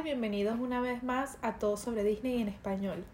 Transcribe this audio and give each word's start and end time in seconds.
Bienvenidos 0.00 0.58
una 0.58 0.80
vez 0.80 1.04
más 1.04 1.38
a 1.42 1.58
Todo 1.58 1.76
sobre 1.76 2.02
Disney 2.02 2.40
en 2.42 2.48
español. 2.48 3.04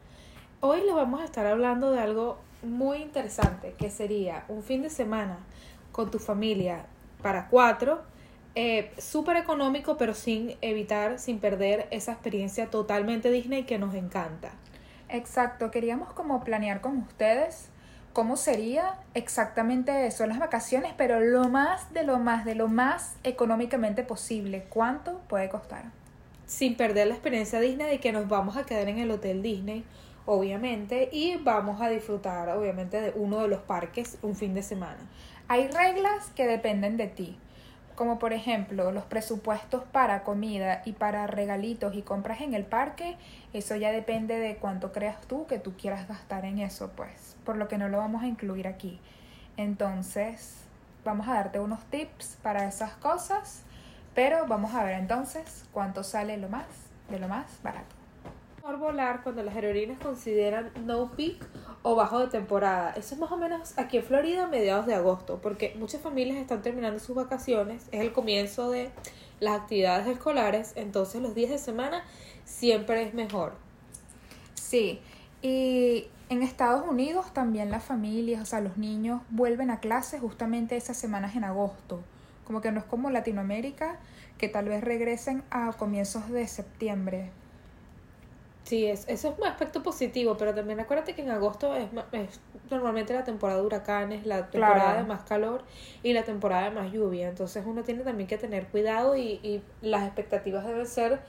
Hoy 0.61 0.81
les 0.87 0.95
vamos 0.95 1.21
a 1.21 1.25
estar 1.25 1.45
hablando 1.45 1.91
de 1.91 2.01
algo 2.01 2.39
muy 2.63 2.99
interesante, 2.99 3.75
que 3.77 3.91
sería 3.91 4.45
un 4.49 4.63
fin 4.63 4.81
de 4.81 4.89
semana 4.89 5.41
con 5.93 6.11
tu 6.11 6.19
familia 6.19 6.87
para 7.21 7.49
cuatro, 7.49 8.01
eh, 8.55 8.91
súper 8.97 9.37
económico, 9.37 9.99
pero 9.99 10.15
sin 10.15 10.57
evitar, 10.63 11.19
sin 11.19 11.41
perder 11.41 11.89
esa 11.91 12.13
experiencia 12.13 12.71
totalmente 12.71 13.31
Disney 13.31 13.65
que 13.65 13.77
nos 13.77 13.95
encanta. 13.95 14.53
Exacto, 15.11 15.71
queríamos 15.71 16.15
como 16.15 16.43
planear 16.43 16.81
con 16.81 16.97
ustedes 16.99 17.69
cómo 18.15 18.37
sería 18.37 18.95
exactamente 19.13 20.07
eso, 20.07 20.25
las 20.27 20.39
vacaciones, 20.39 20.95
pero 20.97 21.21
lo 21.21 21.49
más 21.49 21.93
de 21.93 22.05
lo 22.05 22.19
más, 22.19 22.47
de 22.47 22.55
lo 22.55 22.69
más 22.69 23.17
económicamente 23.25 24.05
posible. 24.05 24.65
¿Cuánto 24.71 25.19
puede 25.29 25.51
costar? 25.51 25.98
Sin 26.49 26.77
perder 26.77 27.07
la 27.07 27.15
experiencia 27.15 27.61
Disney 27.61 27.89
de 27.89 28.01
que 28.01 28.11
nos 28.11 28.27
vamos 28.27 28.57
a 28.57 28.65
quedar 28.65 28.89
en 28.89 28.99
el 28.99 29.13
Hotel 29.13 29.41
Disney, 29.41 29.85
obviamente, 30.27 31.09
y 31.13 31.37
vamos 31.37 31.81
a 31.81 31.89
disfrutar, 31.89 32.49
obviamente, 32.49 33.01
de 33.01 33.13
uno 33.15 33.41
de 33.41 33.47
los 33.47 33.61
parques 33.61 34.19
un 34.23 34.35
fin 34.35 34.55
de 34.55 34.65
semana. 34.65 34.99
Hay 35.47 35.69
reglas 35.69 36.33
que 36.35 36.49
dependen 36.49 36.97
de 36.97 37.07
ti 37.07 37.39
como 37.99 38.21
por 38.21 38.33
ejemplo 38.33 38.93
los 38.93 39.03
presupuestos 39.07 39.83
para 39.83 40.23
comida 40.23 40.83
y 40.85 40.93
para 40.93 41.27
regalitos 41.27 41.97
y 41.97 42.03
compras 42.03 42.43
en 42.43 42.55
el 42.55 42.65
parque, 42.65 43.17
eso 43.53 43.75
ya 43.75 43.91
depende 43.91 44.39
de 44.39 44.55
cuánto 44.55 44.93
creas 44.93 45.21
tú 45.23 45.49
que 45.49 45.59
tú 45.59 45.75
quieras 45.77 46.07
gastar 46.07 46.45
en 46.45 46.61
eso, 46.61 46.93
pues, 46.95 47.35
por 47.45 47.57
lo 47.57 47.67
que 47.67 47.77
no 47.77 47.89
lo 47.89 47.99
vamos 47.99 48.23
a 48.23 48.29
incluir 48.29 48.69
aquí. 48.69 49.01
Entonces, 49.57 50.59
vamos 51.05 51.27
a 51.27 51.35
darte 51.35 51.59
unos 51.59 51.85
tips 51.87 52.39
para 52.41 52.69
esas 52.69 52.93
cosas, 52.93 53.65
pero 54.19 54.49
vamos 54.49 54.75
a 54.75 54.83
ver 54.83 54.99
entonces 54.99 55.65
cuánto 55.71 56.03
sale 56.03 56.37
lo 56.39 56.49
más 56.49 56.67
de 57.09 57.21
lo 57.21 57.29
más 57.29 57.47
barato 57.63 57.95
volar 58.77 59.23
cuando 59.23 59.45
las 59.45 59.55
aerolíneas 59.55 60.01
consideran 60.01 60.73
no 60.85 61.13
peak 61.13 61.37
o 61.83 61.95
bajo 61.95 62.19
de 62.19 62.27
temporada. 62.27 62.93
Eso 62.97 63.15
es 63.15 63.21
más 63.21 63.31
o 63.31 63.37
menos 63.37 63.79
aquí 63.79 63.99
en 63.99 64.03
Florida 64.03 64.45
a 64.45 64.47
mediados 64.49 64.87
de 64.87 64.95
agosto, 64.95 65.39
porque 65.41 65.75
muchas 65.79 66.03
familias 66.03 66.37
están 66.37 66.63
terminando 66.63 66.99
sus 66.99 67.15
vacaciones, 67.15 67.87
es 67.93 68.01
el 68.01 68.13
comienzo 68.13 68.71
de 68.71 68.91
las 69.39 69.61
actividades 69.61 70.09
escolares, 70.09 70.73
entonces 70.75 71.23
los 71.23 71.35
días 71.35 71.51
de 71.51 71.59
semana 71.59 72.05
siempre 72.45 73.05
es 73.05 73.15
mejor. 73.15 73.55
Sí, 74.55 75.01
y 75.41 76.09
en 76.29 76.43
Estados 76.43 76.87
Unidos 76.87 77.33
también 77.33 77.71
las 77.71 77.85
familias, 77.85 78.43
o 78.43 78.47
sea, 78.47 78.61
los 78.61 78.77
niños 78.77 79.23
vuelven 79.31 79.71
a 79.71 79.79
clases 79.79 80.21
justamente 80.21 80.77
esas 80.77 80.97
semanas 80.97 81.37
en 81.37 81.45
agosto. 81.45 82.03
Como 82.49 82.63
que 82.63 82.73
no 82.73 82.81
es 82.81 82.87
como 82.87 83.11
Latinoamérica, 83.11 84.01
que 84.39 84.49
tal 84.49 84.71
vez 84.71 84.83
regresen 84.83 85.45
a 85.51 85.75
comienzos 85.75 86.31
de 86.31 86.49
septiembre. 86.49 87.31
Sí, 88.65 88.87
es, 88.87 89.09
eso 89.09 89.31
es 89.31 89.39
un 89.39 89.45
aspecto 89.47 89.83
positivo, 89.83 90.37
pero 90.39 90.55
también 90.55 90.81
acuérdate 90.81 91.15
que 91.15 91.23
en 91.23 91.31
agosto 91.31 91.77
es, 91.77 91.89
es 92.13 92.41
normalmente 92.71 93.15
la 93.15 93.25
temporada 93.25 93.61
de 93.61 93.67
huracanes, 93.67 94.27
la 94.27 94.51
temporada 94.51 94.97
de 94.97 95.05
más 95.05 95.23
calor 95.25 95.65
y 96.03 96.15
la 96.15 96.25
temporada 96.25 96.65
de 96.65 96.71
más 96.73 96.93
lluvia. 96.93 97.29
Entonces 97.29 97.65
uno 97.67 97.83
tiene 97.85 98.03
también 98.05 98.29
que 98.29 98.39
tener 98.39 98.69
cuidado 98.69 99.17
y, 99.17 99.41
y 99.43 99.63
las 99.83 100.05
expectativas 100.07 100.67
deben 100.67 100.87
ser 100.87 101.21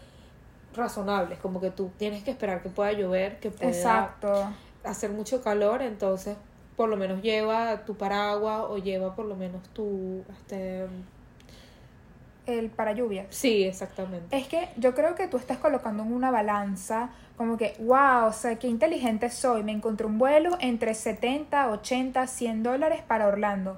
razonables, 0.73 1.40
como 1.40 1.62
que 1.62 1.72
tú 1.72 1.92
tienes 1.97 2.23
que 2.23 2.31
esperar 2.31 2.62
que 2.62 2.70
pueda 2.70 2.94
llover, 2.94 3.40
que 3.40 3.52
pueda 3.52 3.70
Exacto. 3.72 4.53
hacer 4.84 5.12
mucho 5.12 5.44
calor, 5.44 5.81
entonces 5.81 6.38
por 6.80 6.88
lo 6.88 6.95
menos 6.95 7.22
lleva 7.22 7.83
tu 7.83 7.97
paraguas 7.97 8.61
o 8.69 8.77
lleva 8.77 9.13
por 9.13 9.25
lo 9.25 9.35
menos 9.35 9.61
tu 9.73 10.23
este 10.30 10.88
el 12.45 12.69
para 12.69 12.94
lluvia. 12.94 13.25
Sí, 13.31 13.66
exactamente. 13.66 14.33
Es 14.38 14.47
que 14.47 14.69
yo 14.77 14.95
creo 14.95 15.13
que 15.13 15.27
tú 15.27 15.35
estás 15.35 15.57
colocando 15.57 16.03
en 16.03 16.13
una 16.13 16.31
balanza 16.31 17.09
como 17.35 17.57
que, 17.57 17.75
wow, 17.80 18.27
o 18.27 18.31
sea, 18.31 18.57
qué 18.57 18.67
inteligente 18.67 19.30
soy. 19.30 19.61
Me 19.61 19.73
encontré 19.73 20.07
un 20.07 20.17
vuelo 20.17 20.57
entre 20.62 20.94
70, 20.94 21.69
80, 21.69 22.25
100 22.25 22.63
dólares 22.63 23.01
para 23.06 23.28
Orlando. 23.28 23.75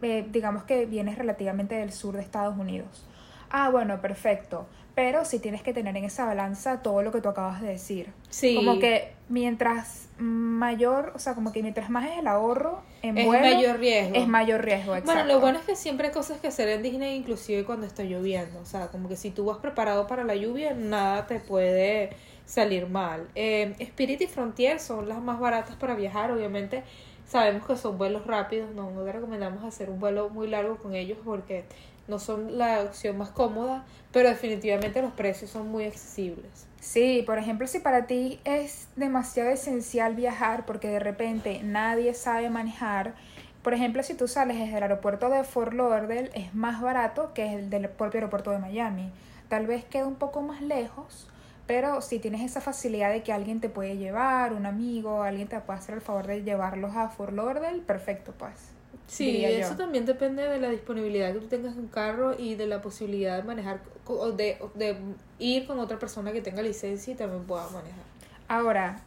Eh, 0.00 0.26
digamos 0.32 0.62
que 0.62 0.86
vienes 0.86 1.18
relativamente 1.18 1.74
del 1.74 1.92
sur 1.92 2.16
de 2.16 2.22
Estados 2.22 2.56
Unidos. 2.56 3.06
Ah, 3.50 3.70
bueno, 3.70 4.00
perfecto. 4.00 4.66
Pero 4.94 5.24
sí 5.24 5.38
tienes 5.38 5.62
que 5.62 5.72
tener 5.72 5.96
en 5.96 6.04
esa 6.04 6.24
balanza 6.24 6.82
todo 6.82 7.02
lo 7.02 7.12
que 7.12 7.20
tú 7.20 7.28
acabas 7.28 7.60
de 7.60 7.68
decir. 7.68 8.12
Sí. 8.30 8.56
Como 8.56 8.80
que 8.80 9.12
mientras 9.28 10.08
mayor, 10.18 11.12
o 11.14 11.18
sea, 11.20 11.34
como 11.34 11.52
que 11.52 11.62
mientras 11.62 11.88
más 11.88 12.06
es 12.10 12.18
el 12.18 12.26
ahorro 12.26 12.82
en 13.02 13.16
es 13.16 13.24
vuelo, 13.24 13.54
mayor 13.54 13.78
riesgo. 13.78 14.16
es 14.16 14.26
mayor 14.26 14.64
riesgo, 14.64 14.96
exacto. 14.96 15.12
Bueno, 15.12 15.32
lo 15.32 15.40
bueno 15.40 15.58
es 15.60 15.64
que 15.64 15.76
siempre 15.76 16.08
hay 16.08 16.12
cosas 16.12 16.40
que 16.40 16.48
hacer 16.48 16.68
en 16.68 16.82
Disney, 16.82 17.16
inclusive 17.16 17.64
cuando 17.64 17.86
está 17.86 18.02
lloviendo. 18.02 18.58
O 18.60 18.64
sea, 18.64 18.88
como 18.88 19.08
que 19.08 19.16
si 19.16 19.30
tú 19.30 19.44
vas 19.44 19.58
preparado 19.58 20.08
para 20.08 20.24
la 20.24 20.34
lluvia, 20.34 20.74
nada 20.74 21.26
te 21.28 21.38
puede 21.38 22.10
salir 22.44 22.88
mal. 22.88 23.28
Eh, 23.36 23.74
Spirit 23.78 24.22
y 24.22 24.26
Frontier 24.26 24.80
son 24.80 25.08
las 25.08 25.20
más 25.20 25.38
baratas 25.38 25.76
para 25.76 25.94
viajar, 25.94 26.32
obviamente. 26.32 26.82
Sabemos 27.26 27.66
que 27.66 27.76
son 27.76 27.98
vuelos 27.98 28.26
rápidos, 28.26 28.74
no, 28.74 28.90
no 28.90 29.04
te 29.04 29.12
recomendamos 29.12 29.62
hacer 29.62 29.90
un 29.90 30.00
vuelo 30.00 30.30
muy 30.30 30.48
largo 30.48 30.78
con 30.78 30.94
ellos 30.94 31.18
porque 31.22 31.64
no 32.08 32.18
son 32.18 32.58
la 32.58 32.82
opción 32.82 33.16
más 33.18 33.30
cómoda, 33.30 33.84
pero 34.12 34.28
definitivamente 34.28 35.02
los 35.02 35.12
precios 35.12 35.50
son 35.50 35.68
muy 35.68 35.84
accesibles. 35.84 36.66
Sí, 36.80 37.22
por 37.26 37.38
ejemplo, 37.38 37.66
si 37.66 37.80
para 37.80 38.06
ti 38.06 38.40
es 38.44 38.88
demasiado 38.96 39.50
esencial 39.50 40.14
viajar 40.14 40.64
porque 40.64 40.88
de 40.88 41.00
repente 41.00 41.60
nadie 41.62 42.14
sabe 42.14 42.50
manejar, 42.50 43.14
por 43.62 43.74
ejemplo, 43.74 44.02
si 44.02 44.14
tú 44.14 44.28
sales 44.28 44.58
desde 44.58 44.76
el 44.76 44.84
aeropuerto 44.84 45.28
de 45.28 45.44
Fort 45.44 45.74
Lauderdale 45.74 46.30
es 46.34 46.54
más 46.54 46.80
barato 46.80 47.34
que 47.34 47.54
el 47.54 47.70
del 47.70 47.88
propio 47.88 48.18
aeropuerto 48.18 48.50
de 48.50 48.58
Miami. 48.58 49.10
Tal 49.48 49.66
vez 49.66 49.84
quede 49.84 50.04
un 50.04 50.14
poco 50.14 50.40
más 50.42 50.62
lejos, 50.62 51.28
pero 51.66 52.00
si 52.00 52.18
tienes 52.18 52.40
esa 52.40 52.60
facilidad 52.60 53.10
de 53.10 53.22
que 53.22 53.32
alguien 53.32 53.60
te 53.60 53.68
puede 53.68 53.98
llevar, 53.98 54.52
un 54.52 54.64
amigo, 54.64 55.22
alguien 55.22 55.48
te 55.48 55.60
puede 55.60 55.80
hacer 55.80 55.96
el 55.96 56.00
favor 56.00 56.26
de 56.26 56.42
llevarlos 56.42 56.96
a 56.96 57.08
Fort 57.08 57.32
Lauderdale, 57.34 57.80
perfecto, 57.80 58.32
pues. 58.38 58.77
Sí, 59.06 59.42
eso 59.44 59.74
también 59.74 60.04
depende 60.04 60.46
de 60.46 60.60
la 60.60 60.68
disponibilidad 60.68 61.32
que 61.32 61.40
tú 61.40 61.46
tengas 61.46 61.72
en 61.74 61.80
un 61.80 61.88
carro 61.88 62.38
y 62.38 62.56
de 62.56 62.66
la 62.66 62.82
posibilidad 62.82 63.38
de 63.38 63.42
manejar 63.42 63.80
o 64.04 64.32
de, 64.32 64.58
de 64.74 64.98
ir 65.38 65.66
con 65.66 65.78
otra 65.78 65.98
persona 65.98 66.32
que 66.32 66.42
tenga 66.42 66.60
licencia 66.60 67.14
y 67.14 67.16
también 67.16 67.44
pueda 67.44 67.64
manejar. 67.70 68.04
Ahora, 68.48 69.00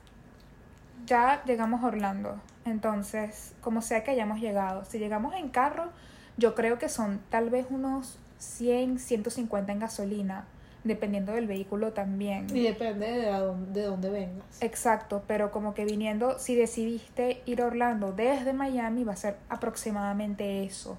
ya 1.05 1.43
llegamos 1.45 1.83
a 1.83 1.87
Orlando, 1.87 2.39
entonces, 2.65 3.53
como 3.61 3.81
sea 3.81 4.03
que 4.03 4.11
hayamos 4.11 4.39
llegado, 4.39 4.85
si 4.85 4.97
llegamos 4.97 5.35
en 5.35 5.49
carro, 5.49 5.89
yo 6.37 6.55
creo 6.55 6.79
que 6.79 6.89
son 6.89 7.19
tal 7.29 7.49
vez 7.49 7.67
unos 7.69 8.17
100, 8.39 8.99
150 8.99 9.71
en 9.71 9.79
gasolina 9.79 10.45
dependiendo 10.83 11.33
del 11.33 11.47
vehículo 11.47 11.93
también. 11.93 12.47
Y 12.55 12.63
depende 12.63 13.07
de, 13.11 13.31
dónde, 13.31 13.81
de 13.81 13.85
dónde 13.87 14.09
vengas. 14.09 14.61
Exacto, 14.61 15.23
pero 15.27 15.51
como 15.51 15.73
que 15.73 15.85
viniendo, 15.85 16.39
si 16.39 16.55
decidiste 16.55 17.41
ir 17.45 17.61
a 17.61 17.67
Orlando 17.67 18.11
desde 18.11 18.53
Miami, 18.53 19.03
va 19.03 19.13
a 19.13 19.17
ser 19.17 19.37
aproximadamente 19.49 20.63
eso, 20.63 20.97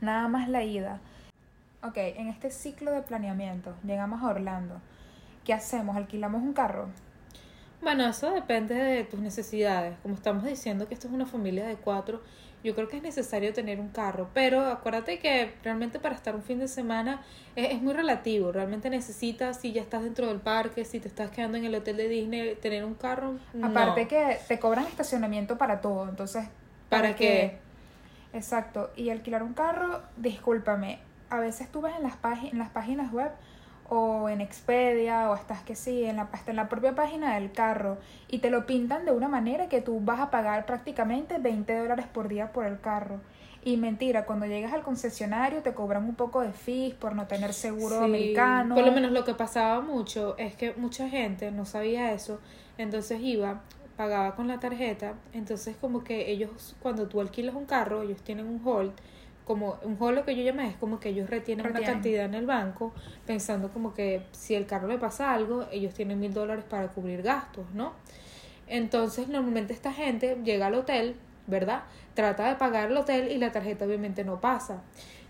nada 0.00 0.28
más 0.28 0.48
la 0.48 0.62
ida. 0.62 1.00
Ok, 1.82 1.96
en 1.96 2.28
este 2.28 2.50
ciclo 2.50 2.92
de 2.92 3.02
planeamiento, 3.02 3.74
llegamos 3.84 4.22
a 4.22 4.28
Orlando. 4.28 4.80
¿Qué 5.44 5.52
hacemos? 5.52 5.96
¿Alquilamos 5.96 6.42
un 6.42 6.54
carro? 6.54 6.88
Bueno, 7.82 8.06
eso 8.06 8.30
depende 8.30 8.74
de 8.74 9.04
tus 9.04 9.20
necesidades. 9.20 9.98
Como 10.02 10.14
estamos 10.14 10.44
diciendo 10.44 10.88
que 10.88 10.94
esto 10.94 11.06
es 11.06 11.12
una 11.12 11.26
familia 11.26 11.66
de 11.66 11.76
cuatro, 11.76 12.22
yo 12.64 12.74
creo 12.74 12.88
que 12.88 12.96
es 12.96 13.02
necesario 13.02 13.52
tener 13.52 13.78
un 13.78 13.90
carro, 13.90 14.30
pero 14.32 14.66
acuérdate 14.66 15.18
que 15.18 15.54
realmente 15.62 16.00
para 16.00 16.14
estar 16.14 16.34
un 16.34 16.42
fin 16.42 16.58
de 16.58 16.66
semana 16.66 17.20
es, 17.56 17.80
muy 17.82 17.92
relativo, 17.92 18.52
realmente 18.52 18.88
necesitas, 18.88 19.60
si 19.60 19.72
ya 19.72 19.82
estás 19.82 20.02
dentro 20.02 20.26
del 20.28 20.40
parque, 20.40 20.86
si 20.86 20.98
te 20.98 21.06
estás 21.06 21.30
quedando 21.30 21.58
en 21.58 21.66
el 21.66 21.74
hotel 21.74 21.98
de 21.98 22.08
Disney, 22.08 22.54
tener 22.56 22.86
un 22.86 22.94
carro. 22.94 23.34
Aparte 23.62 24.08
que 24.08 24.38
te 24.48 24.58
cobran 24.58 24.86
estacionamiento 24.86 25.58
para 25.58 25.82
todo, 25.82 26.08
entonces... 26.08 26.46
¿Para, 26.88 27.14
qué? 27.14 27.58
Exacto, 28.32 28.90
y 28.96 29.10
alquilar 29.10 29.42
un 29.42 29.52
carro, 29.52 30.02
discúlpame, 30.16 31.00
a 31.28 31.40
veces 31.40 31.70
tú 31.70 31.82
ves 31.82 31.94
en 31.96 32.02
las, 32.02 32.16
en 32.50 32.58
las 32.58 32.70
páginas 32.70 33.12
web 33.12 33.30
o 33.88 34.28
en 34.28 34.40
Expedia 34.40 35.30
o 35.30 35.34
estás 35.34 35.62
que 35.62 35.76
sí, 35.76 36.04
en 36.04 36.16
la, 36.16 36.28
hasta 36.32 36.50
en 36.50 36.56
la 36.56 36.68
propia 36.68 36.94
página 36.94 37.34
del 37.34 37.52
carro 37.52 37.98
y 38.28 38.38
te 38.38 38.50
lo 38.50 38.66
pintan 38.66 39.04
de 39.04 39.12
una 39.12 39.28
manera 39.28 39.68
que 39.68 39.80
tú 39.80 40.00
vas 40.00 40.20
a 40.20 40.30
pagar 40.30 40.66
prácticamente 40.66 41.38
20 41.38 41.76
dólares 41.76 42.06
por 42.12 42.28
día 42.28 42.52
por 42.52 42.64
el 42.66 42.80
carro. 42.80 43.20
Y 43.66 43.78
mentira, 43.78 44.26
cuando 44.26 44.44
llegas 44.44 44.74
al 44.74 44.82
concesionario 44.82 45.62
te 45.62 45.72
cobran 45.72 46.04
un 46.04 46.14
poco 46.14 46.42
de 46.42 46.52
fees 46.52 46.94
por 46.94 47.14
no 47.14 47.26
tener 47.26 47.54
seguro 47.54 47.98
americano. 48.00 48.74
Por 48.74 48.84
lo 48.84 48.92
menos 48.92 49.12
lo 49.12 49.24
que 49.24 49.34
pasaba 49.34 49.80
mucho 49.80 50.36
es 50.36 50.54
que 50.54 50.74
mucha 50.74 51.08
gente 51.08 51.50
no 51.50 51.64
sabía 51.64 52.12
eso, 52.12 52.40
entonces 52.76 53.20
iba, 53.22 53.62
pagaba 53.96 54.34
con 54.34 54.48
la 54.48 54.60
tarjeta, 54.60 55.14
entonces 55.32 55.76
como 55.80 56.04
que 56.04 56.30
ellos 56.30 56.76
cuando 56.80 57.08
tú 57.08 57.22
alquilas 57.22 57.54
un 57.54 57.64
carro, 57.64 58.02
ellos 58.02 58.20
tienen 58.22 58.46
un 58.46 58.60
hold 58.66 58.92
como 59.44 59.78
un 59.82 59.98
lo 60.14 60.24
que 60.24 60.34
yo 60.36 60.42
llamé 60.42 60.68
es 60.70 60.76
como 60.76 61.00
que 61.00 61.10
ellos 61.10 61.28
retienen, 61.28 61.66
una 61.66 61.82
cantidad 61.82 62.24
en 62.24 62.34
el 62.34 62.46
banco 62.46 62.92
pensando 63.26 63.70
como 63.70 63.92
que 63.94 64.22
si 64.32 64.54
el 64.54 64.66
carro 64.66 64.88
le 64.88 64.98
pasa 64.98 65.32
algo 65.32 65.66
ellos 65.70 65.94
tienen 65.94 66.18
mil 66.20 66.32
dólares 66.32 66.64
para 66.68 66.88
cubrir 66.88 67.22
gastos 67.22 67.66
no 67.74 67.92
entonces 68.66 69.28
normalmente 69.28 69.72
esta 69.72 69.92
gente 69.92 70.38
llega 70.44 70.66
al 70.66 70.74
hotel 70.74 71.16
verdad 71.46 71.82
trata 72.14 72.48
de 72.48 72.54
pagar 72.56 72.90
el 72.90 72.96
hotel 72.96 73.30
y 73.30 73.38
la 73.38 73.52
tarjeta 73.52 73.84
obviamente 73.84 74.24
no 74.24 74.40
pasa. 74.40 74.82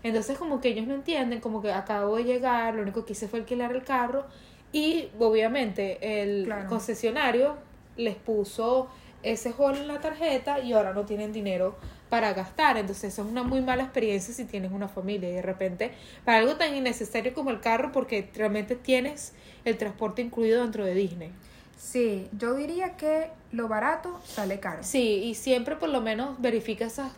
Entonces 0.03 0.37
como 0.37 0.61
que 0.61 0.69
ellos 0.69 0.87
no 0.87 0.93
entienden 0.93 1.41
como 1.41 1.61
que 1.61 1.71
acabo 1.71 2.15
de 2.15 2.23
llegar 2.23 2.75
lo 2.75 2.83
único 2.83 3.05
que 3.05 3.13
hice 3.13 3.27
fue 3.27 3.39
alquilar 3.39 3.71
el 3.71 3.83
carro 3.83 4.25
Y 4.71 5.09
obviamente 5.19 6.21
el 6.21 6.45
Claro. 6.45 6.69
concesionario 6.69 7.55
les 7.97 8.15
puso 8.15 8.87
ese 9.23 9.51
hall 9.57 9.75
en 9.77 9.87
la 9.87 9.99
tarjeta 10.01 10.59
y 10.59 10.73
ahora 10.73 10.93
no 10.93 11.05
tienen 11.05 11.31
dinero 11.33 11.75
para 12.15 12.31
gastar. 12.31 12.77
Entonces 12.77 13.11
eso 13.11 13.23
es 13.23 13.27
una 13.27 13.43
muy 13.43 13.59
mala 13.59 13.83
experiencia 13.83 14.33
si 14.33 14.45
tienes 14.45 14.71
una 14.71 14.87
familia 14.87 15.29
y 15.29 15.33
de 15.33 15.41
repente 15.41 15.91
para 16.23 16.37
algo 16.37 16.55
tan 16.55 16.73
innecesario 16.73 17.33
como 17.33 17.49
el 17.49 17.59
carro 17.59 17.91
porque 17.91 18.29
realmente 18.33 18.77
tienes 18.77 19.33
el 19.65 19.77
transporte 19.77 20.21
incluido 20.21 20.61
dentro 20.61 20.85
de 20.85 20.93
Disney. 20.93 21.33
Sí, 21.77 22.29
yo 22.31 22.55
diría 22.55 22.95
que 22.95 23.31
lo 23.51 23.67
barato 23.67 24.17
sale 24.23 24.61
caro. 24.61 24.81
Sí, 24.81 25.23
y 25.25 25.35
siempre 25.35 25.75
por 25.75 25.89
lo 25.89 25.99
menos 25.99 26.39
verifica 26.39 26.85
esas 26.85 27.11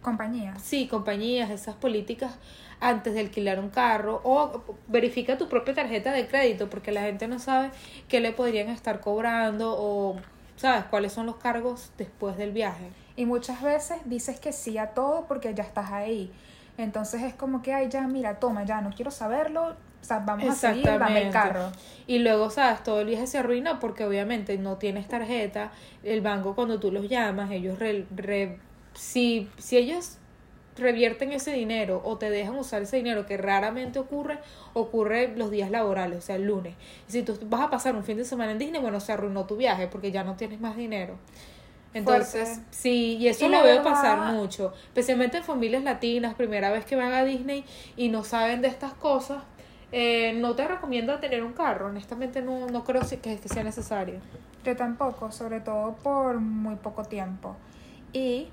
Compañías. 0.00 0.62
sí, 0.62 0.86
compañías, 0.88 1.50
esas 1.50 1.74
políticas 1.74 2.32
antes 2.80 3.12
de 3.12 3.20
alquilar 3.20 3.60
un 3.60 3.68
carro 3.68 4.22
o 4.24 4.62
verifica 4.86 5.36
tu 5.36 5.50
propia 5.50 5.74
tarjeta 5.74 6.12
de 6.12 6.26
crédito 6.26 6.70
porque 6.70 6.92
la 6.92 7.02
gente 7.02 7.28
no 7.28 7.38
sabe 7.38 7.72
qué 8.08 8.20
le 8.20 8.32
podrían 8.32 8.68
estar 8.70 9.00
cobrando 9.00 9.76
o 9.78 10.16
sabes 10.56 10.84
cuáles 10.86 11.12
son 11.12 11.26
los 11.26 11.36
cargos 11.36 11.90
después 11.98 12.38
del 12.38 12.52
viaje. 12.52 12.88
Y 13.18 13.26
muchas 13.26 13.62
veces 13.62 13.98
dices 14.04 14.38
que 14.40 14.52
sí 14.52 14.78
a 14.78 14.88
todo 14.94 15.26
porque 15.26 15.52
ya 15.52 15.64
estás 15.64 15.90
ahí. 15.90 16.30
Entonces 16.76 17.22
es 17.22 17.34
como 17.34 17.62
que, 17.62 17.72
ay, 17.74 17.88
ya, 17.90 18.06
mira, 18.06 18.38
toma, 18.38 18.64
ya, 18.64 18.80
no 18.80 18.90
quiero 18.90 19.10
saberlo. 19.10 19.74
O 20.00 20.04
sea, 20.04 20.20
vamos 20.20 20.48
a 20.48 20.54
seguir, 20.54 20.96
dame 20.98 21.18
el 21.22 21.30
carro. 21.30 21.72
Y 22.06 22.20
luego, 22.20 22.50
sabes, 22.50 22.84
todo 22.84 23.00
el 23.00 23.08
viaje 23.08 23.26
se 23.26 23.38
arruina 23.38 23.80
porque 23.80 24.04
obviamente 24.04 24.56
no 24.56 24.76
tienes 24.76 25.08
tarjeta. 25.08 25.72
El 26.04 26.20
banco 26.20 26.54
cuando 26.54 26.78
tú 26.78 26.92
los 26.92 27.08
llamas, 27.08 27.50
ellos 27.50 27.80
re- 27.80 28.06
re- 28.14 28.58
si, 28.94 29.50
si 29.58 29.76
ellos 29.76 30.18
revierten 30.76 31.32
ese 31.32 31.52
dinero 31.52 32.00
o 32.04 32.18
te 32.18 32.30
dejan 32.30 32.56
usar 32.56 32.82
ese 32.82 32.98
dinero 32.98 33.26
que 33.26 33.36
raramente 33.36 33.98
ocurre, 33.98 34.38
ocurre 34.74 35.34
los 35.36 35.50
días 35.50 35.72
laborales, 35.72 36.18
o 36.18 36.22
sea, 36.22 36.36
el 36.36 36.44
lunes. 36.44 36.76
Y 37.08 37.12
si 37.12 37.22
tú 37.24 37.36
vas 37.46 37.62
a 37.62 37.70
pasar 37.70 37.96
un 37.96 38.04
fin 38.04 38.16
de 38.16 38.24
semana 38.24 38.52
en 38.52 38.58
Disney, 38.58 38.80
bueno, 38.80 39.00
se 39.00 39.12
arruinó 39.12 39.44
tu 39.46 39.56
viaje 39.56 39.88
porque 39.88 40.12
ya 40.12 40.22
no 40.22 40.36
tienes 40.36 40.60
más 40.60 40.76
dinero. 40.76 41.16
Entonces, 41.94 42.48
Fuerte. 42.48 42.64
sí, 42.70 43.16
y 43.16 43.28
eso 43.28 43.46
Y 43.46 43.48
lo 43.48 43.62
veo 43.62 43.76
verdad- 43.76 43.82
pasar 43.92 44.32
mucho, 44.34 44.72
especialmente 44.88 45.38
en 45.38 45.44
familias 45.44 45.82
latinas, 45.82 46.34
primera 46.34 46.70
vez 46.70 46.84
que 46.84 46.96
van 46.96 47.12
a 47.12 47.24
Disney 47.24 47.64
y 47.96 48.08
no 48.08 48.24
saben 48.24 48.60
de 48.62 48.68
estas 48.68 48.92
cosas. 48.94 49.42
Eh, 49.90 50.34
no 50.38 50.54
te 50.54 50.68
recomiendo 50.68 51.18
tener 51.18 51.42
un 51.42 51.54
carro, 51.54 51.86
honestamente 51.86 52.42
no, 52.42 52.66
no 52.66 52.84
creo 52.84 53.00
que, 53.08 53.18
que 53.38 53.48
sea 53.48 53.64
necesario. 53.64 54.20
Yo 54.64 54.76
tampoco, 54.76 55.32
sobre 55.32 55.60
todo 55.60 55.94
por 55.96 56.38
muy 56.40 56.76
poco 56.76 57.04
tiempo. 57.04 57.56
Y 58.12 58.48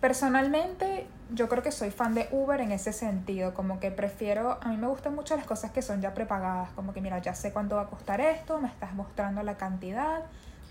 personalmente 0.00 1.06
yo 1.32 1.48
creo 1.48 1.62
que 1.62 1.70
soy 1.70 1.90
fan 1.92 2.12
de 2.14 2.28
Uber 2.32 2.60
en 2.60 2.72
ese 2.72 2.92
sentido, 2.92 3.54
como 3.54 3.78
que 3.78 3.90
prefiero, 3.92 4.58
a 4.60 4.68
mí 4.68 4.76
me 4.76 4.88
gustan 4.88 5.14
mucho 5.14 5.36
las 5.36 5.46
cosas 5.46 5.70
que 5.70 5.80
son 5.80 6.00
ya 6.02 6.12
prepagadas, 6.12 6.70
como 6.70 6.92
que 6.92 7.00
mira, 7.00 7.18
ya 7.20 7.34
sé 7.34 7.52
cuánto 7.52 7.76
va 7.76 7.82
a 7.82 7.86
costar 7.86 8.20
esto, 8.20 8.58
me 8.60 8.66
estás 8.68 8.94
mostrando 8.94 9.42
la 9.44 9.56
cantidad, 9.56 10.22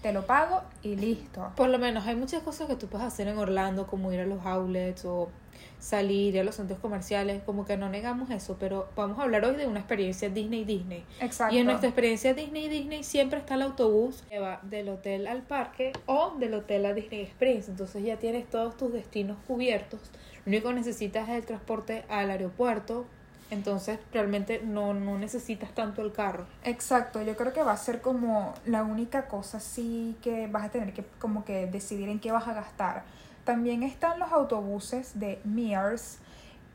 te 0.01 0.13
lo 0.13 0.25
pago 0.25 0.61
y 0.81 0.95
listo. 0.95 1.51
Por 1.55 1.69
lo 1.69 1.79
menos 1.79 2.05
hay 2.07 2.15
muchas 2.15 2.43
cosas 2.43 2.67
que 2.67 2.75
tú 2.75 2.87
puedes 2.87 3.05
hacer 3.05 3.27
en 3.27 3.37
Orlando, 3.37 3.87
como 3.87 4.11
ir 4.11 4.19
a 4.19 4.25
los 4.25 4.45
outlets 4.45 5.05
o 5.05 5.29
salir 5.79 6.39
a 6.39 6.43
los 6.43 6.55
centros 6.55 6.79
comerciales, 6.79 7.41
como 7.43 7.65
que 7.65 7.75
no 7.75 7.89
negamos 7.89 8.29
eso, 8.29 8.57
pero 8.59 8.89
vamos 8.95 9.17
a 9.19 9.23
hablar 9.23 9.43
hoy 9.45 9.55
de 9.55 9.67
una 9.67 9.79
experiencia 9.79 10.29
Disney 10.29 10.63
Disney. 10.63 11.03
Exacto. 11.19 11.55
Y 11.55 11.59
en 11.59 11.65
nuestra 11.65 11.89
experiencia 11.89 12.33
Disney 12.33 12.69
Disney 12.69 13.03
siempre 13.03 13.39
está 13.39 13.55
el 13.55 13.63
autobús 13.63 14.23
que 14.29 14.39
va 14.39 14.59
del 14.61 14.89
hotel 14.89 15.27
al 15.27 15.41
parque 15.41 15.91
o 16.05 16.35
del 16.37 16.53
hotel 16.53 16.85
a 16.85 16.93
Disney 16.93 17.23
Springs. 17.23 17.67
Entonces 17.67 18.03
ya 18.03 18.17
tienes 18.17 18.47
todos 18.49 18.77
tus 18.77 18.93
destinos 18.93 19.37
cubiertos. 19.47 19.99
Lo 20.45 20.51
único 20.51 20.69
que 20.69 20.75
necesitas 20.75 21.29
es 21.29 21.35
el 21.35 21.45
transporte 21.45 22.05
al 22.09 22.29
aeropuerto. 22.29 23.05
Entonces 23.51 23.99
realmente 24.13 24.61
no, 24.63 24.93
no 24.93 25.17
necesitas 25.17 25.75
tanto 25.75 26.01
el 26.01 26.13
carro. 26.13 26.45
Exacto, 26.63 27.21
yo 27.21 27.35
creo 27.35 27.51
que 27.51 27.61
va 27.61 27.73
a 27.73 27.77
ser 27.77 28.01
como 28.01 28.53
la 28.65 28.83
única 28.83 29.27
cosa 29.27 29.59
sí 29.59 30.15
que 30.21 30.47
vas 30.47 30.63
a 30.63 30.69
tener 30.69 30.93
que 30.93 31.03
como 31.19 31.43
que 31.43 31.67
decidir 31.67 32.07
en 32.07 32.21
qué 32.21 32.31
vas 32.31 32.47
a 32.47 32.53
gastar. 32.53 33.03
También 33.43 33.83
están 33.83 34.19
los 34.19 34.31
autobuses 34.31 35.19
de 35.19 35.41
MEARS, 35.43 36.19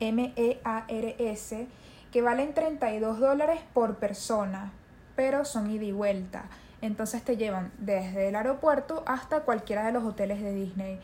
M-E-A-R-S, 0.01 1.67
que 2.13 2.23
valen 2.23 2.53
32 2.53 3.21
dólares 3.21 3.61
por 3.73 3.97
persona, 3.97 4.71
pero 5.17 5.47
son 5.47 5.71
ida 5.71 5.85
y 5.85 5.93
vuelta. 5.93 6.45
Entonces 6.83 7.23
te 7.23 7.39
llevan 7.39 7.73
desde 7.79 8.29
el 8.29 8.37
aeropuerto 8.37 9.03
hasta 9.07 9.41
cualquiera 9.41 9.87
de 9.87 9.93
los 9.93 10.05
hoteles 10.05 10.43
de 10.43 10.53
Disney. 10.53 11.01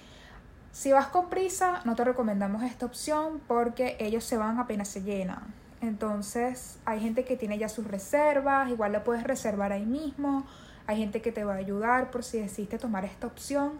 Si 0.70 0.92
vas 0.92 1.06
con 1.06 1.30
prisa, 1.30 1.80
no 1.86 1.96
te 1.96 2.04
recomendamos 2.04 2.62
esta 2.62 2.84
opción 2.84 3.40
porque 3.48 3.96
ellos 4.00 4.22
se 4.24 4.36
van 4.36 4.58
apenas 4.58 4.88
se 4.88 5.02
llenan. 5.02 5.61
Entonces, 5.82 6.78
hay 6.84 7.00
gente 7.00 7.24
que 7.24 7.36
tiene 7.36 7.58
ya 7.58 7.68
sus 7.68 7.86
reservas, 7.86 8.70
igual 8.70 8.92
la 8.92 9.02
puedes 9.02 9.24
reservar 9.24 9.72
ahí 9.72 9.84
mismo. 9.84 10.46
Hay 10.86 10.96
gente 10.96 11.20
que 11.20 11.32
te 11.32 11.44
va 11.44 11.54
a 11.54 11.56
ayudar 11.56 12.12
por 12.12 12.22
si 12.22 12.40
decidiste 12.40 12.78
tomar 12.78 13.04
esta 13.04 13.26
opción. 13.26 13.72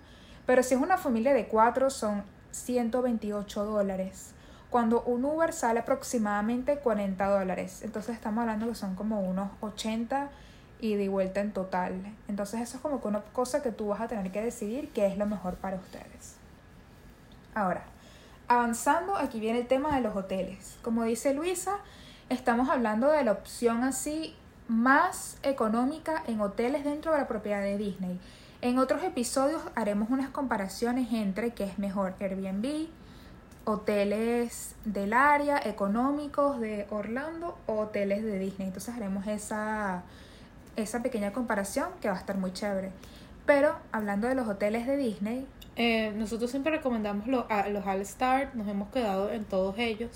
Pero 0.44 0.64
si 0.64 0.74
es 0.74 0.80
una 0.80 0.98
familia 0.98 1.32
de 1.32 1.46
cuatro, 1.46 1.90
son 1.90 2.24
128 2.50 3.64
dólares. 3.64 4.32
Cuando 4.68 5.02
un 5.02 5.24
Uber 5.24 5.52
sale 5.52 5.78
aproximadamente 5.78 6.78
40 6.78 7.24
dólares. 7.24 7.82
Entonces, 7.82 8.16
estamos 8.16 8.42
hablando 8.42 8.66
que 8.66 8.74
son 8.74 8.96
como 8.96 9.20
unos 9.20 9.50
80 9.60 10.28
y 10.80 10.96
de 10.96 11.08
vuelta 11.08 11.40
en 11.40 11.52
total. 11.52 11.94
Entonces, 12.26 12.62
eso 12.62 12.78
es 12.78 12.82
como 12.82 13.00
que 13.00 13.06
una 13.06 13.20
cosa 13.20 13.62
que 13.62 13.70
tú 13.70 13.88
vas 13.88 14.00
a 14.00 14.08
tener 14.08 14.32
que 14.32 14.42
decidir 14.42 14.90
qué 14.92 15.06
es 15.06 15.16
lo 15.16 15.26
mejor 15.26 15.54
para 15.54 15.76
ustedes. 15.76 16.34
Ahora, 17.54 17.84
avanzando, 18.54 19.16
aquí 19.16 19.40
viene 19.40 19.60
el 19.60 19.66
tema 19.66 19.94
de 19.94 20.02
los 20.02 20.16
hoteles. 20.16 20.78
Como 20.82 21.04
dice 21.04 21.34
Luisa, 21.34 21.78
estamos 22.28 22.68
hablando 22.68 23.10
de 23.10 23.24
la 23.24 23.32
opción 23.32 23.84
así 23.84 24.34
más 24.68 25.36
económica 25.42 26.22
en 26.26 26.40
hoteles 26.40 26.84
dentro 26.84 27.12
de 27.12 27.18
la 27.18 27.28
propiedad 27.28 27.60
de 27.60 27.76
Disney. 27.76 28.18
En 28.60 28.78
otros 28.78 29.02
episodios 29.02 29.60
haremos 29.74 30.10
unas 30.10 30.30
comparaciones 30.30 31.12
entre 31.12 31.50
qué 31.50 31.64
es 31.64 31.78
mejor 31.78 32.14
Airbnb, 32.20 32.86
hoteles 33.64 34.74
del 34.84 35.12
área, 35.12 35.58
económicos 35.64 36.60
de 36.60 36.86
Orlando 36.90 37.58
o 37.66 37.80
hoteles 37.80 38.22
de 38.22 38.38
Disney. 38.38 38.68
Entonces 38.68 38.94
haremos 38.94 39.26
esa, 39.26 40.02
esa 40.76 41.02
pequeña 41.02 41.32
comparación 41.32 41.88
que 42.00 42.08
va 42.08 42.14
a 42.14 42.18
estar 42.18 42.36
muy 42.38 42.52
chévere. 42.52 42.92
Pero 43.46 43.76
hablando 43.90 44.28
de 44.28 44.36
los 44.36 44.46
hoteles 44.46 44.86
de 44.86 44.96
Disney, 44.96 45.46
Eh, 45.76 46.12
nosotros 46.16 46.50
siempre 46.50 46.72
recomendamos 46.72 47.26
lo- 47.26 47.46
a 47.50 47.68
los 47.68 47.86
All 47.86 48.00
Star, 48.02 48.54
nos 48.54 48.68
hemos 48.68 48.90
quedado 48.90 49.32
en 49.32 49.44
todos 49.44 49.78
ellos. 49.78 50.10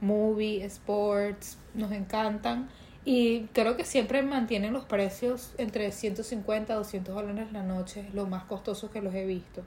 Movie, 0.00 0.64
Sports, 0.64 1.58
nos 1.74 1.92
encantan. 1.92 2.68
Y 3.04 3.42
creo 3.52 3.76
que 3.76 3.84
siempre 3.84 4.22
mantienen 4.22 4.72
los 4.72 4.84
precios 4.84 5.54
entre 5.58 5.92
150 5.92 6.72
a 6.72 6.76
200 6.76 7.14
dólares 7.14 7.52
la 7.52 7.62
noche, 7.62 8.04
lo 8.12 8.26
más 8.26 8.44
costoso 8.44 8.90
que 8.90 9.00
los 9.00 9.14
he 9.14 9.24
visto. 9.24 9.62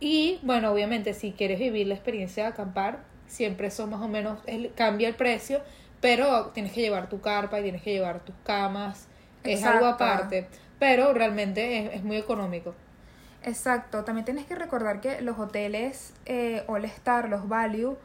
Y 0.00 0.38
bueno, 0.42 0.72
obviamente 0.72 1.14
si 1.14 1.32
quieres 1.32 1.58
vivir 1.58 1.86
la 1.86 1.94
experiencia 1.94 2.42
de 2.44 2.48
acampar, 2.50 3.04
siempre 3.26 3.70
son 3.70 3.90
más 3.90 4.00
o 4.02 4.08
menos, 4.08 4.40
el- 4.46 4.72
cambia 4.74 5.08
el 5.08 5.14
precio, 5.14 5.60
pero 6.00 6.46
tienes 6.54 6.72
que 6.72 6.80
llevar 6.82 7.08
tu 7.08 7.20
carpa 7.20 7.60
y 7.60 7.62
tienes 7.62 7.82
que 7.82 7.92
llevar 7.92 8.20
tus 8.24 8.34
camas, 8.44 9.06
es 9.44 9.62
algo 9.64 9.86
aparte, 9.86 10.48
pero 10.78 11.14
realmente 11.14 11.86
es, 11.86 11.94
es 11.94 12.04
muy 12.04 12.16
económico. 12.16 12.74
Exacto, 13.46 14.02
también 14.02 14.24
tienes 14.24 14.44
que 14.44 14.56
recordar 14.56 15.00
que 15.00 15.20
los 15.20 15.38
hoteles 15.38 16.12
eh, 16.26 16.64
All 16.66 16.84
Star, 16.84 17.28
los 17.28 17.48
Value, 17.48 17.96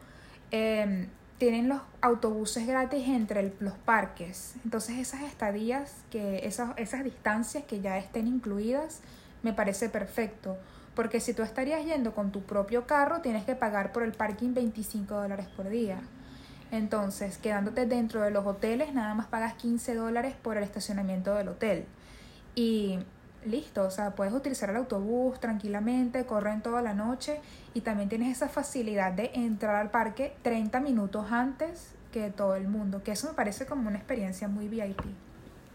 eh, 0.51 1.07
tienen 1.39 1.67
los 1.67 1.81
autobuses 2.00 2.67
gratis 2.67 3.07
entre 3.07 3.51
los 3.60 3.74
parques. 3.74 4.53
Entonces 4.63 5.00
esas 5.00 5.24
estadías, 5.24 5.95
que 6.12 6.45
esas, 6.45 6.77
esas 6.77 7.03
distancias 7.03 7.63
que 7.63 7.81
ya 7.81 7.98
estén 7.98 8.27
incluidas, 8.27 9.01
me 9.41 9.51
parece 9.51 9.89
perfecto. 9.89 10.57
Porque 10.93 11.19
si 11.19 11.33
tú 11.33 11.41
estarías 11.41 11.83
yendo 11.83 12.13
con 12.13 12.31
tu 12.31 12.43
propio 12.43 12.86
carro, 12.86 13.21
tienes 13.21 13.43
que 13.43 13.55
pagar 13.55 13.91
por 13.91 14.03
el 14.03 14.12
parking 14.12 14.53
25 14.53 15.15
dólares 15.15 15.48
por 15.57 15.69
día. 15.69 16.01
Entonces, 16.69 17.39
quedándote 17.39 17.88
dentro 17.88 18.21
de 18.21 18.29
los 18.29 18.45
hoteles, 18.45 18.93
nada 18.93 19.15
más 19.15 19.25
pagas 19.25 19.55
15 19.55 19.95
dólares 19.95 20.36
por 20.39 20.57
el 20.57 20.63
estacionamiento 20.63 21.33
del 21.33 21.48
hotel. 21.48 21.86
Y 22.53 23.00
listo, 23.45 23.83
o 23.83 23.91
sea, 23.91 24.12
puedes 24.12 24.33
utilizar 24.33 24.69
el 24.69 24.75
autobús 24.77 25.39
tranquilamente, 25.39 26.25
corren 26.25 26.62
toda 26.62 26.81
la 26.81 26.93
noche 26.93 27.39
y 27.74 27.81
también 27.81 28.10
tienes 28.10 28.36
esa 28.36 28.50
facilidad 28.50 29.12
de 29.12 29.31
entrar 29.33 29.75
al 29.75 29.91
parque 29.91 30.33
30 30.41 30.79
minutos 30.79 31.31
antes 31.31 31.93
que 32.12 32.29
todo 32.29 32.55
el 32.55 32.67
mundo, 32.67 33.03
que 33.03 33.12
eso 33.12 33.27
me 33.27 33.33
parece 33.33 33.65
como 33.65 33.88
una 33.88 33.98
experiencia 33.98 34.48
muy 34.48 34.67
VIP. 34.67 35.01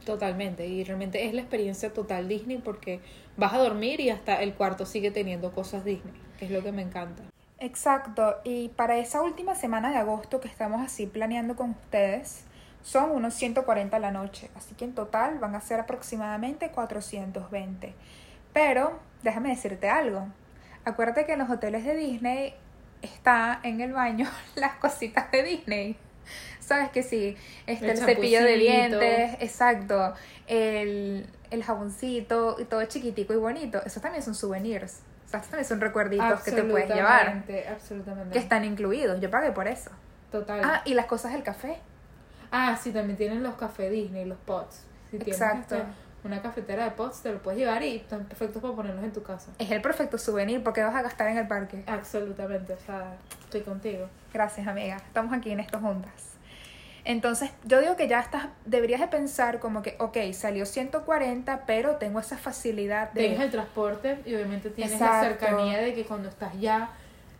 Totalmente, 0.04 0.66
y 0.66 0.84
realmente 0.84 1.26
es 1.26 1.34
la 1.34 1.40
experiencia 1.40 1.92
total 1.92 2.28
Disney 2.28 2.58
porque 2.58 3.00
vas 3.36 3.52
a 3.52 3.58
dormir 3.58 4.00
y 4.00 4.10
hasta 4.10 4.40
el 4.42 4.54
cuarto 4.54 4.86
sigue 4.86 5.10
teniendo 5.10 5.52
cosas 5.52 5.84
Disney, 5.84 6.14
que 6.38 6.44
es 6.44 6.50
lo 6.50 6.62
que 6.62 6.72
me 6.72 6.82
encanta. 6.82 7.22
Exacto, 7.58 8.36
y 8.44 8.68
para 8.68 8.98
esa 8.98 9.22
última 9.22 9.54
semana 9.54 9.90
de 9.90 9.96
agosto 9.96 10.40
que 10.40 10.48
estamos 10.48 10.82
así 10.82 11.06
planeando 11.06 11.56
con 11.56 11.70
ustedes, 11.70 12.45
son 12.86 13.10
unos 13.10 13.34
140 13.34 13.96
a 13.96 14.00
la 14.00 14.12
noche, 14.12 14.48
así 14.54 14.76
que 14.76 14.84
en 14.84 14.94
total 14.94 15.40
van 15.40 15.56
a 15.56 15.60
ser 15.60 15.80
aproximadamente 15.80 16.70
420. 16.70 17.92
Pero 18.52 19.00
déjame 19.24 19.48
decirte 19.48 19.88
algo, 19.88 20.28
acuérdate 20.84 21.26
que 21.26 21.32
en 21.32 21.40
los 21.40 21.50
hoteles 21.50 21.84
de 21.84 21.96
Disney 21.96 22.54
está 23.02 23.58
en 23.64 23.80
el 23.80 23.92
baño 23.92 24.30
las 24.54 24.76
cositas 24.76 25.32
de 25.32 25.42
Disney. 25.42 25.96
Sabes 26.60 26.90
que 26.90 27.02
sí, 27.02 27.36
este, 27.66 27.86
El 27.86 27.90
el, 27.90 27.98
cepillo 27.98 28.44
de 28.44 28.56
dientes, 28.56 29.36
exacto, 29.40 30.14
el, 30.46 31.26
el 31.50 31.64
jaboncito 31.64 32.56
y 32.60 32.66
todo 32.66 32.84
chiquitico 32.84 33.32
y 33.32 33.36
bonito, 33.36 33.82
eso 33.84 34.00
también 34.00 34.22
son 34.22 34.36
souvenirs. 34.36 35.00
O 35.26 35.28
sea, 35.28 35.40
estos 35.40 35.50
también 35.50 35.68
son 35.68 35.80
recuerditos 35.80 36.40
que 36.44 36.52
te 36.52 36.62
puedes 36.62 36.88
llevar, 36.88 37.26
Absolutamente, 37.26 37.68
Absolutamente. 37.68 38.32
que 38.32 38.38
están 38.38 38.64
incluidos. 38.64 39.20
Yo 39.20 39.28
pagué 39.28 39.50
por 39.50 39.66
eso. 39.66 39.90
Total. 40.30 40.60
Ah, 40.64 40.82
y 40.84 40.94
las 40.94 41.06
cosas 41.06 41.32
del 41.32 41.42
café. 41.42 41.80
Ah, 42.50 42.78
sí, 42.80 42.92
también 42.92 43.16
tienen 43.16 43.42
los 43.42 43.54
cafés 43.54 43.90
Disney, 43.90 44.24
los 44.24 44.38
pots. 44.38 44.84
Si 45.10 45.18
tienes 45.18 45.40
Exacto. 45.40 45.76
este, 45.76 45.86
una 46.24 46.42
cafetera 46.42 46.84
de 46.84 46.90
pots, 46.90 47.22
te 47.22 47.32
lo 47.32 47.42
puedes 47.42 47.58
llevar 47.58 47.82
y 47.82 47.96
están 47.96 48.24
perfectos 48.24 48.60
para 48.60 48.74
ponerlos 48.74 49.04
en 49.04 49.12
tu 49.12 49.22
casa. 49.22 49.52
Es 49.58 49.70
el 49.70 49.80
perfecto 49.80 50.18
souvenir 50.18 50.62
porque 50.62 50.82
vas 50.82 50.94
a 50.94 51.02
gastar 51.02 51.28
en 51.28 51.38
el 51.38 51.46
parque. 51.46 51.84
Absolutamente, 51.86 52.72
o 52.72 52.78
sea, 52.78 53.16
estoy 53.44 53.60
contigo. 53.62 54.08
Gracias, 54.32 54.66
amiga. 54.66 54.96
Estamos 54.96 55.32
aquí 55.32 55.50
en 55.50 55.60
esto 55.60 55.78
juntas. 55.78 56.36
Entonces, 57.04 57.52
yo 57.64 57.80
digo 57.80 57.94
que 57.94 58.08
ya 58.08 58.18
estás, 58.18 58.48
deberías 58.64 59.00
de 59.00 59.06
pensar 59.06 59.60
como 59.60 59.80
que, 59.80 59.94
ok, 60.00 60.16
salió 60.32 60.66
140, 60.66 61.64
pero 61.64 61.96
tengo 61.96 62.18
esa 62.18 62.36
facilidad 62.36 63.12
de... 63.12 63.20
Tienes 63.20 63.40
el 63.40 63.50
transporte 63.52 64.18
y 64.26 64.34
obviamente 64.34 64.70
tienes 64.70 64.94
Exacto. 64.94 65.14
la 65.14 65.22
cercanía 65.22 65.78
de 65.78 65.94
que 65.94 66.04
cuando 66.04 66.28
estás 66.28 66.58
ya, 66.58 66.90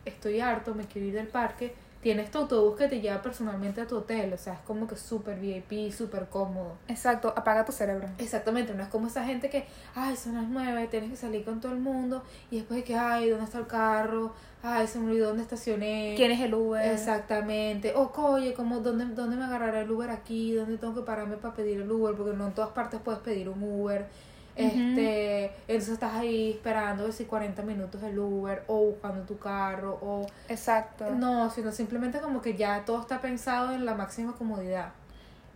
estoy 0.04 0.40
harto, 0.40 0.72
me 0.76 0.84
quiero 0.84 1.08
ir 1.08 1.14
del 1.14 1.26
parque, 1.26 1.74
tienes 2.02 2.30
tu 2.30 2.38
autobús 2.38 2.76
que 2.76 2.88
te 2.88 3.00
lleva 3.00 3.20
personalmente 3.22 3.80
a 3.80 3.86
tu 3.86 3.96
hotel, 3.96 4.32
o 4.32 4.38
sea, 4.38 4.54
es 4.54 4.60
como 4.60 4.86
que 4.86 4.96
súper 4.96 5.38
VIP, 5.40 5.92
súper 5.92 6.26
cómodo. 6.26 6.76
Exacto, 6.88 7.32
apaga 7.36 7.64
tu 7.64 7.72
cerebro. 7.72 8.08
Exactamente, 8.18 8.74
no 8.74 8.82
es 8.82 8.88
como 8.88 9.06
esa 9.08 9.24
gente 9.24 9.50
que, 9.50 9.66
ay, 9.94 10.16
son 10.16 10.34
las 10.34 10.48
nueve, 10.48 10.86
tienes 10.88 11.10
que 11.10 11.16
salir 11.16 11.44
con 11.44 11.60
todo 11.60 11.72
el 11.72 11.78
mundo 11.78 12.22
y 12.50 12.56
después 12.56 12.78
de 12.78 12.84
que, 12.84 12.94
ay, 12.96 13.30
¿dónde 13.30 13.44
está 13.44 13.58
el 13.58 13.66
carro? 13.66 14.32
Ay, 14.62 14.86
se 14.86 14.98
me 14.98 15.10
olvidó 15.10 15.28
dónde 15.28 15.42
estacioné. 15.42 16.14
¿Quién 16.16 16.30
es 16.30 16.40
el 16.40 16.54
Uber? 16.54 16.92
Exactamente. 16.92 17.92
O, 17.94 18.10
oye, 18.16 18.52
¿cómo, 18.54 18.80
dónde, 18.80 19.04
¿dónde 19.06 19.36
me 19.36 19.44
agarrará 19.44 19.82
el 19.82 19.90
Uber 19.90 20.10
aquí? 20.10 20.52
¿Dónde 20.52 20.78
tengo 20.78 20.94
que 20.94 21.02
pararme 21.02 21.36
para 21.36 21.54
pedir 21.54 21.80
el 21.80 21.90
Uber? 21.90 22.14
Porque 22.16 22.36
no 22.36 22.46
en 22.46 22.52
todas 22.52 22.70
partes 22.70 23.00
puedes 23.04 23.20
pedir 23.20 23.48
un 23.48 23.62
Uber. 23.62 24.08
Este, 24.56 25.44
entonces 25.68 25.90
estás 25.90 26.14
ahí 26.14 26.52
esperando 26.52 27.12
si 27.12 27.26
40 27.26 27.62
minutos 27.62 28.02
el 28.02 28.18
Uber 28.18 28.64
o 28.68 28.86
buscando 28.86 29.22
tu 29.24 29.38
carro 29.38 29.98
o 30.00 30.26
Exacto. 30.48 31.10
no, 31.10 31.50
sino 31.50 31.72
simplemente 31.72 32.20
como 32.20 32.40
que 32.40 32.56
ya 32.56 32.86
todo 32.86 33.02
está 33.02 33.20
pensado 33.20 33.72
en 33.72 33.84
la 33.84 33.94
máxima 33.94 34.32
comodidad. 34.32 34.92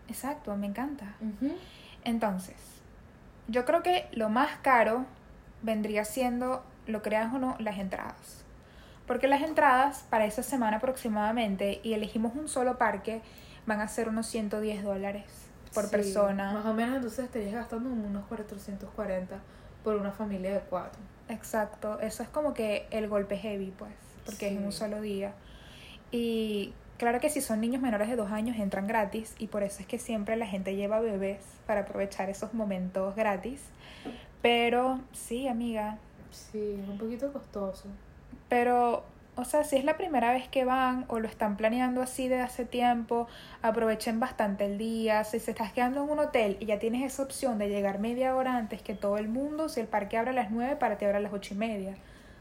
Exacto, 0.09 0.54
me 0.57 0.66
encanta. 0.66 1.14
Entonces, 2.04 2.57
yo 3.49 3.64
creo 3.64 3.83
que 3.83 4.07
lo 4.12 4.28
más 4.28 4.59
caro 4.61 5.07
vendría 5.62 6.04
siendo, 6.04 6.62
lo 6.87 7.00
creas 7.00 7.33
o 7.33 7.38
no, 7.38 7.57
las 7.59 7.78
entradas. 7.78 8.45
Porque 9.07 9.28
las 9.28 9.40
entradas 9.40 10.04
para 10.11 10.26
esa 10.26 10.42
semana 10.42 10.76
aproximadamente, 10.76 11.80
y 11.83 11.95
elegimos 11.95 12.35
un 12.35 12.49
solo 12.49 12.76
parque, 12.76 13.23
van 13.66 13.80
a 13.80 13.88
ser 13.88 14.09
unos 14.09 14.26
110 14.26 14.83
dólares 14.83 15.50
por 15.74 15.84
Sí, 15.84 15.90
persona. 15.90 16.52
Más 16.52 16.66
o 16.66 16.74
menos 16.74 16.96
entonces 16.96 17.24
estarías 17.24 17.52
gastando 17.54 17.90
unos 17.90 18.26
440 18.26 19.38
por 19.84 19.96
una 19.96 20.12
familia 20.12 20.52
de 20.54 20.60
cuatro. 20.60 21.00
Exacto, 21.28 22.00
eso 22.00 22.22
es 22.22 22.28
como 22.28 22.54
que 22.54 22.86
el 22.90 23.08
golpe 23.08 23.36
heavy, 23.36 23.72
pues, 23.78 23.92
porque 24.24 24.48
es 24.48 24.56
en 24.56 24.64
un 24.64 24.72
solo 24.72 25.00
día. 25.00 25.32
Y 26.10 26.72
claro 26.98 27.20
que 27.20 27.30
si 27.30 27.40
son 27.40 27.60
niños 27.60 27.80
menores 27.82 28.08
de 28.08 28.16
dos 28.16 28.30
años 28.32 28.56
entran 28.58 28.86
gratis 28.88 29.34
y 29.38 29.46
por 29.46 29.62
eso 29.62 29.80
es 29.80 29.86
que 29.86 29.98
siempre 29.98 30.36
la 30.36 30.46
gente 30.46 30.74
lleva 30.74 31.00
bebés 31.00 31.40
para 31.66 31.82
aprovechar 31.82 32.28
esos 32.30 32.52
momentos 32.52 33.14
gratis. 33.14 33.62
Pero 34.42 35.00
sí, 35.12 35.46
amiga, 35.48 35.98
Sí, 36.30 36.78
es 36.82 36.88
un 36.88 36.98
poquito 36.98 37.32
costoso. 37.32 37.84
pero, 38.48 39.04
o 39.37 39.44
sea, 39.44 39.64
si 39.64 39.76
es 39.76 39.84
la 39.84 39.96
primera 39.96 40.32
vez 40.32 40.49
que 40.49 40.64
van 40.64 41.04
o 41.08 41.18
lo 41.18 41.28
están 41.28 41.56
planeando 41.56 42.02
así 42.02 42.28
de 42.28 42.40
hace 42.40 42.64
tiempo, 42.64 43.26
aprovechen 43.62 44.20
bastante 44.20 44.66
el 44.66 44.76
día. 44.76 45.25
Si 45.25 45.40
se 45.40 45.52
estás 45.52 45.72
quedando 45.72 46.04
en 46.04 46.10
un 46.10 46.18
hotel 46.18 46.56
y 46.60 46.66
ya 46.66 46.78
tienes 46.78 47.02
esa 47.02 47.22
opción 47.22 47.58
de 47.58 47.68
llegar 47.68 48.00
media 48.00 48.37
hora 48.37 48.56
antes 48.56 48.82
que 48.82 48.94
todo 48.94 49.18
el 49.18 49.28
mundo, 49.28 49.68
si 49.68 49.80
el 49.80 49.87
parque 49.87 50.18
abre 50.18 50.30
a 50.30 50.34
las 50.34 50.50
9, 50.50 50.76
para 50.76 50.99
ti 50.99 51.04
abre 51.04 51.18
a 51.18 51.20
las 51.20 51.32
ocho 51.32 51.54
y 51.54 51.56
media. 51.56 51.96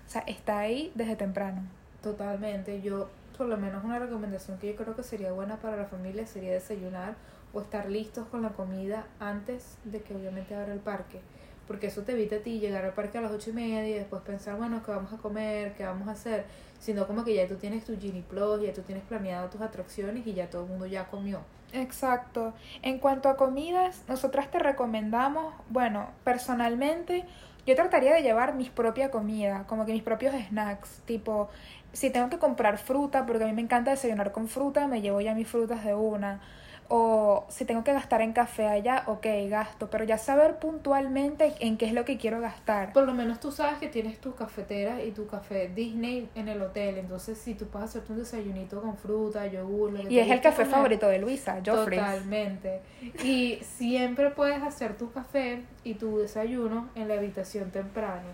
O 0.08 0.10
sea, 0.10 0.24
está 0.28 0.60
ahí 0.60 0.92
desde 0.96 1.16
temprano. 1.16 1.62
Totalmente. 2.02 2.82
Yo, 2.82 3.10
por 3.38 3.48
lo 3.48 3.58
menos 3.58 3.84
una 3.84 4.00
recomendación 4.00 4.58
que 4.58 4.68
yo 4.68 4.76
creo 4.76 4.96
que 4.96 5.04
sería 5.04 5.32
buena 5.32 5.58
para 5.58 5.78
la 5.78 5.86
familia 5.86 6.26
sería 6.26 6.52
desayunar 6.54 7.16
o 7.54 7.62
estar 7.62 7.90
listos 7.90 8.28
con 8.28 8.42
la 8.42 8.50
comida 8.50 9.06
antes 9.20 9.78
de 9.84 10.02
que 10.02 10.16
obviamente 10.16 10.56
abra 10.56 10.74
el 10.74 10.80
parque. 10.80 11.22
Porque 11.70 11.86
eso 11.86 12.02
te 12.02 12.14
evita 12.14 12.38
a 12.38 12.40
ti 12.40 12.60
llegar 12.60 12.84
al 12.84 12.94
parque 12.94 13.20
a 13.20 13.22
las 13.22 13.32
ocho 13.32 13.52
y 13.52 13.54
media 13.54 13.88
y 13.88 13.94
después 13.94 14.24
pensar, 14.24 14.58
bueno, 14.58 14.82
¿qué 14.84 14.90
vamos 14.90 15.14
a 15.14 15.18
comer? 15.18 15.76
¿Qué 15.76 15.86
vamos 15.86 16.08
a 16.08 16.12
hacer? 16.14 16.46
Sino 16.80 17.06
como 17.06 17.24
que 17.24 17.36
ya 17.36 17.48
tú 17.48 17.58
tienes 17.58 17.86
tu 17.86 17.96
Genie 17.96 18.24
Plus, 18.24 18.64
ya 18.64 18.74
tú 18.74 18.82
tienes 18.82 19.04
planeado 19.04 19.50
tus 19.50 19.62
atracciones 19.62 20.26
y 20.26 20.34
ya 20.34 20.50
todo 20.50 20.64
el 20.64 20.70
mundo 20.70 20.88
ya 20.88 21.06
comió. 21.06 21.42
Exacto. 21.72 22.54
En 22.82 22.98
cuanto 22.98 23.30
a 23.30 23.38
comidas, 23.38 24.04
nosotras 24.08 24.50
te 24.50 24.58
recomendamos, 24.58 25.54
bueno, 25.70 26.10
personalmente, 26.24 27.26
yo 27.68 27.76
trataría 27.76 28.16
de 28.16 28.24
llevar 28.24 28.56
mis 28.56 28.72
propia 28.72 29.12
comida, 29.12 29.66
como 29.68 29.86
que 29.86 29.94
mis 29.94 30.02
propios 30.02 30.34
snacks, 30.48 31.04
tipo, 31.06 31.50
si 31.94 32.10
tengo 32.10 32.32
que 32.32 32.40
comprar 32.40 32.80
fruta, 32.80 33.28
porque 33.28 33.44
a 33.44 33.48
mí 33.48 33.54
me 33.54 33.62
encanta 33.62 33.92
desayunar 33.92 34.32
con 34.32 34.48
fruta, 34.48 34.88
me 34.88 35.02
llevo 35.02 35.22
ya 35.22 35.36
mis 35.36 35.48
frutas 35.48 35.86
de 35.86 35.94
una. 35.94 36.42
O 36.92 37.46
si 37.50 37.66
tengo 37.66 37.84
que 37.84 37.94
gastar 37.94 38.22
en 38.22 38.34
café 38.34 38.68
allá, 38.68 39.04
ok, 39.06 39.26
gasto, 39.48 39.92
pero 39.92 40.06
ya 40.06 40.18
saber 40.18 40.58
puntualmente 40.58 41.54
en 41.60 41.78
qué 41.78 41.86
es 41.86 41.94
lo 41.94 42.04
que 42.04 42.18
quiero 42.18 42.42
gastar. 42.42 42.94
Por 42.94 43.06
lo 43.06 43.14
menos 43.14 43.40
tú 43.40 43.52
sabes 43.52 43.78
que 43.78 43.88
tienes 43.90 44.20
tu 44.20 44.34
cafetera 44.34 45.04
y 45.04 45.12
tu 45.12 45.28
café 45.28 45.70
Disney 45.70 46.28
en 46.34 46.48
el 46.48 46.60
hotel. 46.64 46.98
Entonces, 46.98 47.38
si 47.38 47.54
tú 47.54 47.68
puedes 47.68 47.90
hacerte 47.90 48.12
un 48.14 48.18
desayunito 48.18 48.82
con 48.82 48.98
fruta, 48.98 49.46
yogur, 49.46 49.92
lo 49.92 50.02
que 50.04 50.12
Y 50.14 50.18
es 50.18 50.32
el 50.32 50.42
café 50.42 50.64
comer, 50.64 50.72
favorito 50.72 51.08
de 51.08 51.20
Luisa, 51.20 51.62
Joffrey. 51.64 52.00
Totalmente. 52.00 52.82
Y 53.24 53.60
siempre 53.62 54.32
puedes 54.32 54.62
hacer 54.64 54.98
tu 54.98 55.12
café 55.12 55.64
y 55.84 55.94
tu 55.94 56.18
desayuno 56.18 56.90
en 56.96 57.08
la 57.08 57.14
habitación 57.14 57.70
temprano. 57.70 58.28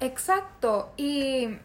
Exacto. 0.00 0.90
Y 0.96 1.58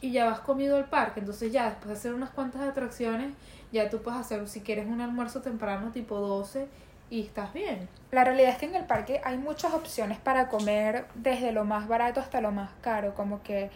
Y 0.00 0.12
ya 0.12 0.30
has 0.30 0.40
comido 0.40 0.76
al 0.76 0.88
parque. 0.88 1.20
Entonces, 1.20 1.50
ya 1.52 1.66
después 1.66 1.88
de 1.88 1.94
hacer 1.94 2.14
unas 2.14 2.30
cuantas 2.30 2.62
atracciones, 2.62 3.32
ya 3.72 3.88
tú 3.90 4.00
puedes 4.02 4.20
hacer, 4.20 4.46
si 4.48 4.60
quieres, 4.60 4.86
un 4.86 5.00
almuerzo 5.00 5.40
temprano 5.42 5.90
tipo 5.92 6.16
12 6.18 6.66
y 7.10 7.22
estás 7.22 7.52
bien. 7.52 7.88
La 8.10 8.24
realidad 8.24 8.50
es 8.50 8.58
que 8.58 8.66
en 8.66 8.76
el 8.76 8.84
parque 8.84 9.20
hay 9.24 9.36
muchas 9.38 9.72
opciones 9.74 10.18
para 10.18 10.48
comer, 10.48 11.06
desde 11.14 11.52
lo 11.52 11.64
más 11.64 11.88
barato 11.88 12.20
hasta 12.20 12.40
lo 12.40 12.50
más 12.52 12.70
caro. 12.80 13.14
Como 13.14 13.42
que 13.42 13.70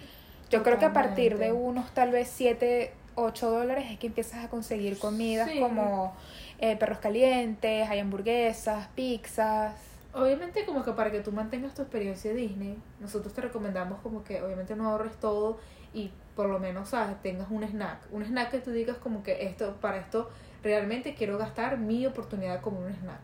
yo 0.51 0.63
creo 0.63 0.79
que 0.79 0.85
a 0.87 0.93
partir 0.93 1.39
de 1.39 1.53
unos 1.53 1.93
tal 1.93 2.11
vez 2.11 2.31
7, 2.35 2.93
8 3.15 3.51
dólares 3.51 3.87
es 3.91 3.99
que 3.99 4.07
empiezas 4.07 4.45
a 4.45 4.49
conseguir 4.49 4.99
comidas 4.99 5.51
Sí. 5.51 5.59
como 5.61 6.15
eh, 6.59 6.77
perros 6.77 6.99
calientes, 6.99 7.89
hay 7.89 7.99
hamburguesas, 7.99 8.87
pizzas. 8.95 9.75
Obviamente 10.15 10.67
como 10.67 10.85
que 10.85 10.93
para 10.93 11.11
que 11.11 11.21
tú 11.21 11.33
mantengas 11.33 11.75
tu 11.75 11.83
experiencia 11.83 12.35
Disney, 12.35 12.79
nosotros 13.01 13.33
te 13.33 13.41
recomendamos 13.41 14.01
como 14.01 14.23
que 14.25 14.43
obviamente 14.43 14.77
no 14.77 14.91
ahorres 14.91 15.17
todo 15.17 15.59
y 15.95 16.11
por 16.37 16.49
lo 16.49 16.59
menos, 16.59 16.91
¿sabes? 16.91 17.21
Tengas 17.23 17.51
un 17.51 17.63
snack. 17.65 17.99
Un 18.11 18.23
snack 18.25 18.51
que 18.51 18.59
tú 18.59 18.71
digas 18.71 18.99
como 18.99 19.23
que 19.23 19.47
esto, 19.47 19.77
para 19.81 19.99
esto 19.99 20.31
realmente 20.63 21.15
quiero 21.15 21.39
gastar 21.39 21.79
mi 21.79 22.07
oportunidad 22.07 22.61
como 22.61 22.81
un 22.81 22.93
snack. 22.93 23.21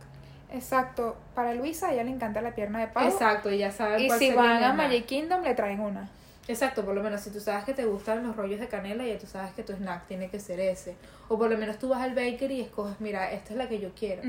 Exacto. 0.51 1.17
Para 1.35 1.55
Luisa 1.55 1.93
ella 1.93 2.05
le 2.05 2.11
encanta 2.11 2.41
la 2.41 2.55
pierna 2.55 2.81
de 2.81 2.89
pavo. 2.89 3.09
Exacto, 3.09 3.51
y 3.51 3.59
ya 3.59 3.71
saben 3.71 4.01
Y 4.01 4.07
cuál 4.07 4.19
si 4.19 4.33
van 4.33 4.65
a. 4.65 4.73
Magic 4.73 5.07
Kingdom 5.07 5.43
le 5.43 5.55
traen 5.55 5.81
una. 5.81 6.09
Exacto, 6.49 6.83
por 6.83 6.95
lo 6.95 7.03
menos 7.03 7.21
si 7.21 7.31
tú 7.31 7.41
sabes 7.41 7.65
que 7.65 7.75
te 7.75 7.85
gustan 7.85 8.27
los 8.27 8.35
rollos 8.35 8.59
de 8.59 8.69
canela, 8.69 9.05
ya 9.05 9.19
tú 9.19 9.27
sabes 9.27 9.53
que 9.53 9.63
tu 9.63 9.75
snack 9.75 10.07
tiene 10.07 10.31
que 10.31 10.41
ser 10.41 10.59
ese. 10.61 10.97
O 11.29 11.37
por 11.37 11.51
lo 11.51 11.59
menos 11.59 11.79
tú 11.79 11.91
vas 11.91 12.01
al 12.01 12.15
bakery 12.15 12.55
y 12.55 12.61
escoges, 12.63 12.99
mira, 13.01 13.31
esta 13.33 13.53
es 13.53 13.59
la 13.59 13.69
que 13.69 13.79
yo 13.79 13.91
quiero. 13.95 14.23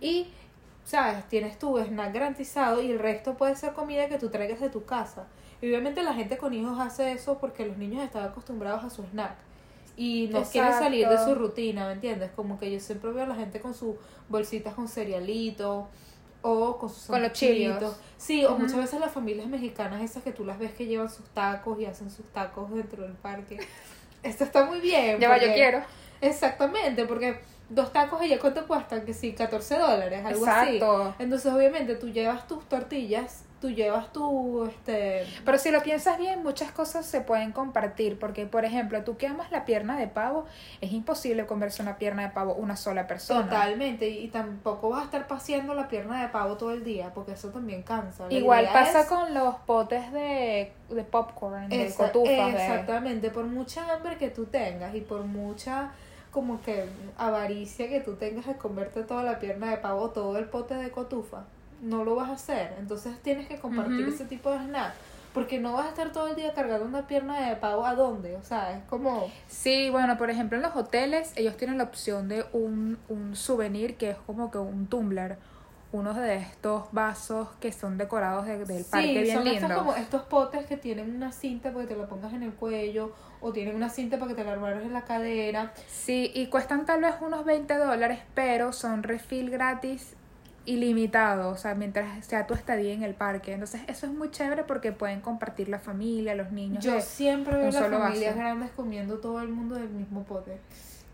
Y, 0.00 0.32
sabes, 0.84 1.26
tienes 1.28 1.58
tu 1.58 1.78
snack 1.78 2.12
garantizado 2.12 2.82
y 2.82 2.90
el 2.90 2.98
resto 2.98 3.34
puede 3.34 3.56
ser 3.56 3.72
comida 3.72 4.08
que 4.08 4.18
tú 4.18 4.28
traigas 4.28 4.60
de 4.60 4.68
tu 4.68 4.84
casa. 4.84 5.26
Y 5.60 5.68
obviamente 5.68 6.02
la 6.02 6.14
gente 6.14 6.36
con 6.36 6.52
hijos 6.52 6.78
hace 6.78 7.12
eso 7.12 7.38
porque 7.38 7.66
los 7.66 7.76
niños 7.76 8.04
están 8.04 8.24
acostumbrados 8.24 8.84
a 8.84 8.90
su 8.90 9.02
snack. 9.02 9.36
Y 9.96 10.28
no 10.32 10.42
quieren 10.42 10.72
salir 10.72 11.08
de 11.08 11.18
su 11.18 11.34
rutina, 11.34 11.86
¿me 11.86 11.92
entiendes? 11.92 12.30
Como 12.34 12.58
que 12.58 12.70
yo 12.70 12.80
siempre 12.80 13.12
veo 13.12 13.24
a 13.24 13.28
la 13.28 13.36
gente 13.36 13.60
con 13.60 13.74
sus 13.74 13.94
bolsitas 14.28 14.74
con 14.74 14.88
cerealito 14.88 15.88
o 16.42 16.78
con 16.78 16.90
sus 16.90 17.06
Con 17.06 17.22
los. 17.22 17.32
Cheerios. 17.32 17.96
Sí, 18.16 18.44
o 18.44 18.58
muchas 18.58 18.76
veces 18.76 19.00
las 19.00 19.12
familias 19.12 19.46
mexicanas 19.46 20.02
esas 20.02 20.24
que 20.24 20.32
tú 20.32 20.44
las 20.44 20.58
ves 20.58 20.72
que 20.72 20.86
llevan 20.86 21.08
sus 21.08 21.26
tacos 21.28 21.78
y 21.78 21.86
hacen 21.86 22.10
sus 22.10 22.26
tacos 22.26 22.70
dentro 22.74 23.04
del 23.04 23.12
parque. 23.12 23.58
Esto 24.22 24.44
está 24.44 24.64
muy 24.64 24.80
bien. 24.80 25.20
Ya 25.20 25.28
va, 25.28 25.38
yo 25.38 25.52
quiero. 25.54 25.82
Exactamente, 26.20 27.06
porque 27.06 27.38
dos 27.68 27.92
tacos 27.92 28.20
allá 28.20 28.38
cuánto 28.38 28.66
cuestan, 28.66 29.04
que 29.04 29.14
sí, 29.14 29.32
14 29.32 29.78
dólares, 29.78 30.24
algo 30.24 30.46
así. 30.46 30.76
Exacto. 30.76 31.14
Entonces, 31.18 31.52
obviamente, 31.52 31.94
tú 31.96 32.08
llevas 32.10 32.46
tus 32.46 32.64
tortillas, 32.68 33.44
tú 33.60 33.70
llevas 33.70 34.12
tu, 34.12 34.66
este... 34.66 35.26
Pero 35.42 35.56
si 35.56 35.70
lo 35.70 35.82
piensas 35.82 36.18
bien, 36.18 36.42
muchas 36.42 36.70
cosas 36.72 37.06
se 37.06 37.22
pueden 37.22 37.52
compartir, 37.52 38.18
porque 38.18 38.44
por 38.44 38.66
ejemplo, 38.66 39.02
tú 39.04 39.16
que 39.16 39.26
amas 39.26 39.50
la 39.50 39.64
pierna 39.64 39.98
de 39.98 40.06
pavo, 40.06 40.44
es 40.82 40.92
imposible 40.92 41.46
comerse 41.46 41.80
una 41.80 41.96
pierna 41.96 42.24
de 42.24 42.28
pavo 42.28 42.52
una 42.52 42.76
sola 42.76 43.06
persona. 43.06 43.44
Totalmente, 43.48 44.06
y, 44.06 44.28
tampoco 44.28 44.90
vas 44.90 45.00
a 45.00 45.04
estar 45.06 45.26
paseando 45.26 45.72
la 45.72 45.88
pierna 45.88 46.20
de 46.20 46.28
pavo 46.28 46.58
todo 46.58 46.72
el 46.72 46.84
día, 46.84 47.12
porque 47.14 47.32
eso 47.32 47.48
también 47.48 47.82
cansa. 47.82 48.26
La 48.28 48.34
Igual 48.34 48.68
pasa 48.70 49.00
es- 49.00 49.06
con 49.06 49.32
los 49.32 49.54
potes 49.60 50.12
de, 50.12 50.70
de 50.90 51.04
popcorn, 51.04 51.70
de 51.70 51.86
Esa- 51.86 52.08
cotufas. 52.08 52.52
de- 52.52 52.66
Exactamente, 52.66 53.30
por 53.30 53.46
mucha 53.46 53.90
hambre 53.94 54.18
que 54.18 54.28
tú 54.28 54.44
tengas 54.44 54.94
y 54.94 55.00
por 55.00 55.22
mucha 55.22 55.92
como 56.34 56.60
que 56.60 56.84
avaricia 57.16 57.88
que 57.88 58.00
tú 58.00 58.16
tengas 58.16 58.46
de 58.46 58.56
comerte 58.56 59.04
toda 59.04 59.22
la 59.22 59.38
pierna 59.38 59.70
de 59.70 59.76
pavo 59.76 60.10
todo 60.10 60.36
el 60.36 60.46
pote 60.46 60.74
de 60.74 60.90
cotufa. 60.90 61.44
No 61.80 62.04
lo 62.04 62.16
vas 62.16 62.28
a 62.28 62.32
hacer. 62.32 62.74
Entonces 62.80 63.16
tienes 63.22 63.46
que 63.46 63.58
compartir 63.60 64.08
ese 64.08 64.24
tipo 64.24 64.50
de 64.50 64.58
snack. 64.58 64.94
Porque 65.32 65.60
no 65.60 65.72
vas 65.72 65.86
a 65.86 65.88
estar 65.90 66.12
todo 66.12 66.28
el 66.28 66.36
día 66.36 66.52
cargando 66.52 66.86
una 66.86 67.06
pierna 67.06 67.48
de 67.48 67.56
pavo 67.56 67.86
a 67.86 67.94
dónde. 67.94 68.36
O 68.36 68.42
sea, 68.42 68.76
es 68.76 68.84
como. 68.84 69.30
Sí, 69.46 69.90
bueno, 69.90 70.18
por 70.18 70.28
ejemplo, 70.28 70.56
en 70.56 70.62
los 70.62 70.74
hoteles 70.74 71.32
ellos 71.36 71.56
tienen 71.56 71.78
la 71.78 71.84
opción 71.84 72.28
de 72.28 72.44
un, 72.52 72.98
un 73.08 73.36
souvenir 73.36 73.96
que 73.96 74.10
es 74.10 74.16
como 74.26 74.50
que 74.50 74.58
un 74.58 74.86
tumbler, 74.88 75.38
unos 75.94 76.16
de 76.16 76.36
estos 76.38 76.84
vasos 76.90 77.46
que 77.60 77.70
son 77.72 77.96
decorados 77.98 78.46
de- 78.46 78.64
del 78.64 78.84
parque 78.84 79.06
sí, 79.06 79.22
bien 79.22 79.36
son 79.38 79.46
estos 79.46 79.60
lindos. 79.62 79.78
como 79.78 79.94
estos 79.94 80.22
potes 80.22 80.66
que 80.66 80.76
tienen 80.76 81.14
una 81.14 81.30
cinta 81.30 81.70
para 81.72 81.86
que 81.86 81.94
te 81.94 82.00
la 82.00 82.08
pongas 82.08 82.32
en 82.32 82.42
el 82.42 82.52
cuello. 82.52 83.12
O 83.40 83.52
tienen 83.52 83.76
una 83.76 83.88
cinta 83.90 84.18
para 84.18 84.30
que 84.30 84.34
te 84.34 84.42
la 84.42 84.54
amarres 84.54 84.82
en 84.84 84.92
la 84.92 85.02
cadera. 85.04 85.72
Sí, 85.86 86.32
y 86.34 86.46
cuestan 86.48 86.84
tal 86.84 87.02
vez 87.02 87.14
unos 87.20 87.44
20 87.44 87.76
dólares, 87.76 88.18
pero 88.34 88.72
son 88.72 89.02
refill 89.04 89.50
gratis 89.50 90.14
ilimitado, 90.66 91.50
o 91.50 91.56
sea, 91.56 91.74
mientras 91.74 92.24
sea 92.26 92.46
tu 92.46 92.54
estadía 92.54 92.92
en 92.94 93.02
el 93.02 93.14
parque. 93.14 93.52
Entonces, 93.52 93.82
eso 93.86 94.06
es 94.06 94.12
muy 94.12 94.30
chévere 94.30 94.64
porque 94.64 94.92
pueden 94.92 95.20
compartir 95.20 95.68
la 95.68 95.78
familia, 95.78 96.34
los 96.34 96.50
niños. 96.52 96.82
Yo 96.82 97.00
siempre 97.02 97.54
veo 97.56 97.70
las 97.70 97.82
familias 97.88 98.34
vaso. 98.34 98.38
grandes 98.38 98.70
comiendo 98.70 99.18
todo 99.18 99.40
el 99.42 99.48
mundo 99.48 99.74
del 99.76 99.90
mismo 99.90 100.24
pote. 100.24 100.58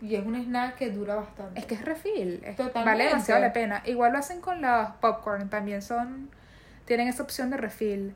Y 0.01 0.15
es 0.15 0.25
un 0.25 0.35
snack 0.35 0.75
que 0.77 0.89
dura 0.91 1.15
bastante. 1.15 1.59
Es 1.59 1.65
que 1.65 1.75
es 1.75 1.85
refill, 1.85 2.41
es- 2.43 2.57
vale 2.73 3.05
demasiado 3.05 3.39
la 3.41 3.53
pena. 3.53 3.83
Igual 3.85 4.13
lo 4.13 4.17
hacen 4.17 4.41
con 4.41 4.61
los 4.61 4.89
popcorn, 4.99 5.49
también 5.49 5.81
son, 5.81 6.29
tienen 6.85 7.07
esa 7.07 7.21
opción 7.23 7.49
de 7.51 7.57
refill. 7.57 8.13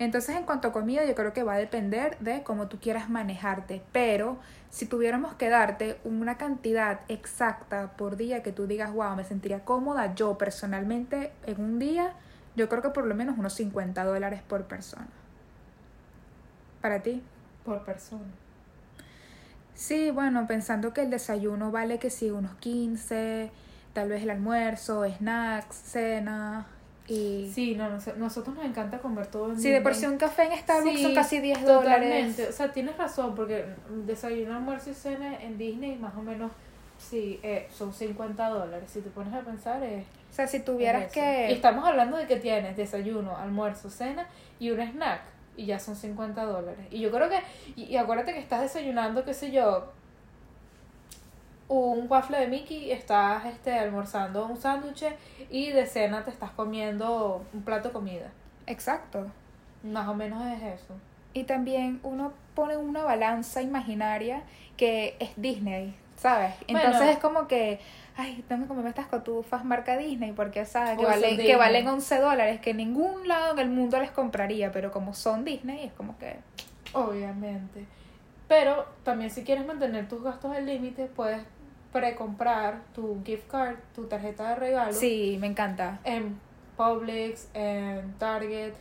Entonces, 0.00 0.34
en 0.34 0.44
cuanto 0.44 0.68
a 0.68 0.72
comida, 0.72 1.04
yo 1.04 1.14
creo 1.14 1.32
que 1.34 1.42
va 1.42 1.54
a 1.54 1.58
depender 1.58 2.16
de 2.20 2.42
cómo 2.42 2.68
tú 2.68 2.80
quieras 2.80 3.10
manejarte. 3.10 3.82
Pero 3.92 4.38
si 4.70 4.86
tuviéramos 4.86 5.34
que 5.34 5.50
darte 5.50 5.98
una 6.04 6.38
cantidad 6.38 7.00
exacta 7.08 7.92
por 7.98 8.16
día 8.16 8.42
que 8.42 8.50
tú 8.50 8.66
digas, 8.66 8.92
wow, 8.92 9.14
me 9.14 9.24
sentiría 9.24 9.60
cómoda, 9.64 10.14
yo 10.14 10.38
personalmente 10.38 11.32
en 11.46 11.60
un 11.60 11.78
día, 11.78 12.14
yo 12.56 12.68
creo 12.70 12.80
que 12.80 12.88
por 12.90 13.06
lo 13.06 13.14
menos 13.14 13.36
unos 13.38 13.52
50 13.52 14.02
dólares 14.04 14.40
por 14.48 14.64
persona. 14.64 15.06
Para 16.80 17.00
ti. 17.02 17.22
Por 17.64 17.84
persona. 17.84 18.24
Sí, 19.80 20.10
bueno, 20.10 20.46
pensando 20.46 20.92
que 20.92 21.00
el 21.00 21.08
desayuno 21.10 21.70
vale 21.70 21.98
que 21.98 22.10
sí, 22.10 22.30
unos 22.30 22.54
15, 22.56 23.50
tal 23.94 24.10
vez 24.10 24.22
el 24.24 24.28
almuerzo, 24.28 25.06
snacks, 25.08 25.74
cena 25.74 26.66
y... 27.08 27.50
Sí, 27.54 27.74
no, 27.76 27.88
nos- 27.88 28.14
nosotros 28.18 28.54
nos 28.56 28.66
encanta 28.66 28.98
comer 28.98 29.28
todo 29.28 29.52
en 29.52 29.58
Sí, 29.58 29.70
de 29.70 29.80
por 29.80 29.94
sí 29.94 30.04
un 30.04 30.18
café 30.18 30.52
en 30.52 30.58
Starbucks 30.58 30.96
Sí, 30.98 31.02
son 31.02 31.14
casi 31.14 31.40
10 31.40 31.64
dólares. 31.64 32.10
Totalmente. 32.10 32.48
O 32.48 32.52
sea, 32.52 32.70
tienes 32.70 32.98
razón, 32.98 33.34
porque 33.34 33.64
desayuno, 34.04 34.54
almuerzo 34.54 34.90
y 34.90 34.94
cena 34.94 35.42
en 35.42 35.56
Disney 35.56 35.96
más 35.96 36.14
o 36.14 36.20
menos, 36.20 36.52
sí, 36.98 37.40
eh, 37.42 37.66
son 37.72 37.94
50 37.94 38.50
dólares. 38.50 38.90
Si 38.92 39.00
te 39.00 39.08
pones 39.08 39.32
a 39.32 39.40
pensar, 39.40 39.82
es... 39.82 40.04
O 40.04 40.34
sea, 40.34 40.46
si 40.46 40.60
tuvieras 40.60 41.10
que... 41.10 41.46
Y 41.50 41.54
estamos 41.54 41.88
hablando 41.88 42.18
de 42.18 42.26
que 42.26 42.36
tienes 42.36 42.76
desayuno, 42.76 43.34
almuerzo, 43.34 43.88
cena 43.88 44.26
y 44.58 44.70
un 44.72 44.80
snack. 44.80 45.22
Y 45.60 45.66
ya 45.66 45.78
son 45.78 45.94
50 45.94 46.42
dólares. 46.44 46.86
Y 46.90 47.00
yo 47.00 47.10
creo 47.10 47.28
que... 47.28 47.40
Y, 47.76 47.84
y 47.84 47.96
acuérdate 47.98 48.32
que 48.32 48.38
estás 48.38 48.62
desayunando, 48.62 49.24
qué 49.24 49.34
sé 49.34 49.50
yo, 49.50 49.92
un 51.68 52.06
waffle 52.08 52.38
de 52.40 52.48
Mickey, 52.48 52.90
estás 52.90 53.44
este, 53.44 53.72
almorzando 53.78 54.46
un 54.46 54.56
sándwich 54.56 55.04
y 55.50 55.70
de 55.70 55.86
cena 55.86 56.24
te 56.24 56.30
estás 56.30 56.50
comiendo 56.50 57.44
un 57.52 57.62
plato 57.62 57.88
de 57.88 57.92
comida. 57.92 58.30
Exacto. 58.66 59.26
Más 59.84 60.08
o 60.08 60.14
menos 60.14 60.44
es 60.46 60.80
eso. 60.80 60.94
Y 61.32 61.44
también 61.44 62.00
uno 62.02 62.32
pone 62.54 62.76
una 62.76 63.04
balanza 63.04 63.62
imaginaria 63.62 64.42
que 64.76 65.16
es 65.20 65.30
Disney, 65.36 65.94
¿sabes? 66.16 66.54
Entonces 66.66 66.96
Bueno. 66.96 67.12
es 67.12 67.18
como 67.18 67.46
que, 67.46 67.80
ay, 68.16 68.44
tengo 68.48 68.62
que 68.62 68.68
comerme 68.68 68.90
estas 68.90 69.06
cotufas 69.06 69.64
marca 69.64 69.96
Disney 69.96 70.32
porque, 70.32 70.64
¿sabes? 70.64 70.98
Que, 70.98 71.04
O 71.04 71.08
valen, 71.08 71.36
que 71.36 71.56
valen 71.56 71.88
11 71.88 72.18
dólares, 72.20 72.60
que 72.60 72.70
en 72.70 72.78
ningún 72.78 73.26
lado 73.28 73.52
en 73.52 73.58
el 73.60 73.70
mundo 73.70 73.98
les 73.98 74.10
compraría, 74.10 74.72
pero 74.72 74.90
como 74.90 75.14
son 75.14 75.44
Disney 75.44 75.84
es 75.86 75.92
como 75.92 76.18
que... 76.18 76.36
Obviamente. 76.92 77.86
Pero 78.48 78.86
también 79.04 79.30
si 79.30 79.44
quieres 79.44 79.64
mantener 79.66 80.08
tus 80.08 80.22
gastos 80.22 80.54
al 80.56 80.66
límite, 80.66 81.06
puedes 81.06 81.40
precomprar 81.92 82.80
tu 82.94 83.22
gift 83.24 83.48
card, 83.50 83.76
tu 83.94 84.06
tarjeta 84.06 84.50
de 84.50 84.54
regalo 84.56 84.92
Sí, 84.92 85.36
me 85.40 85.46
encanta. 85.48 86.00
en 86.04 86.38
Publix, 86.76 87.48
en 87.54 88.12
Target 88.14 88.72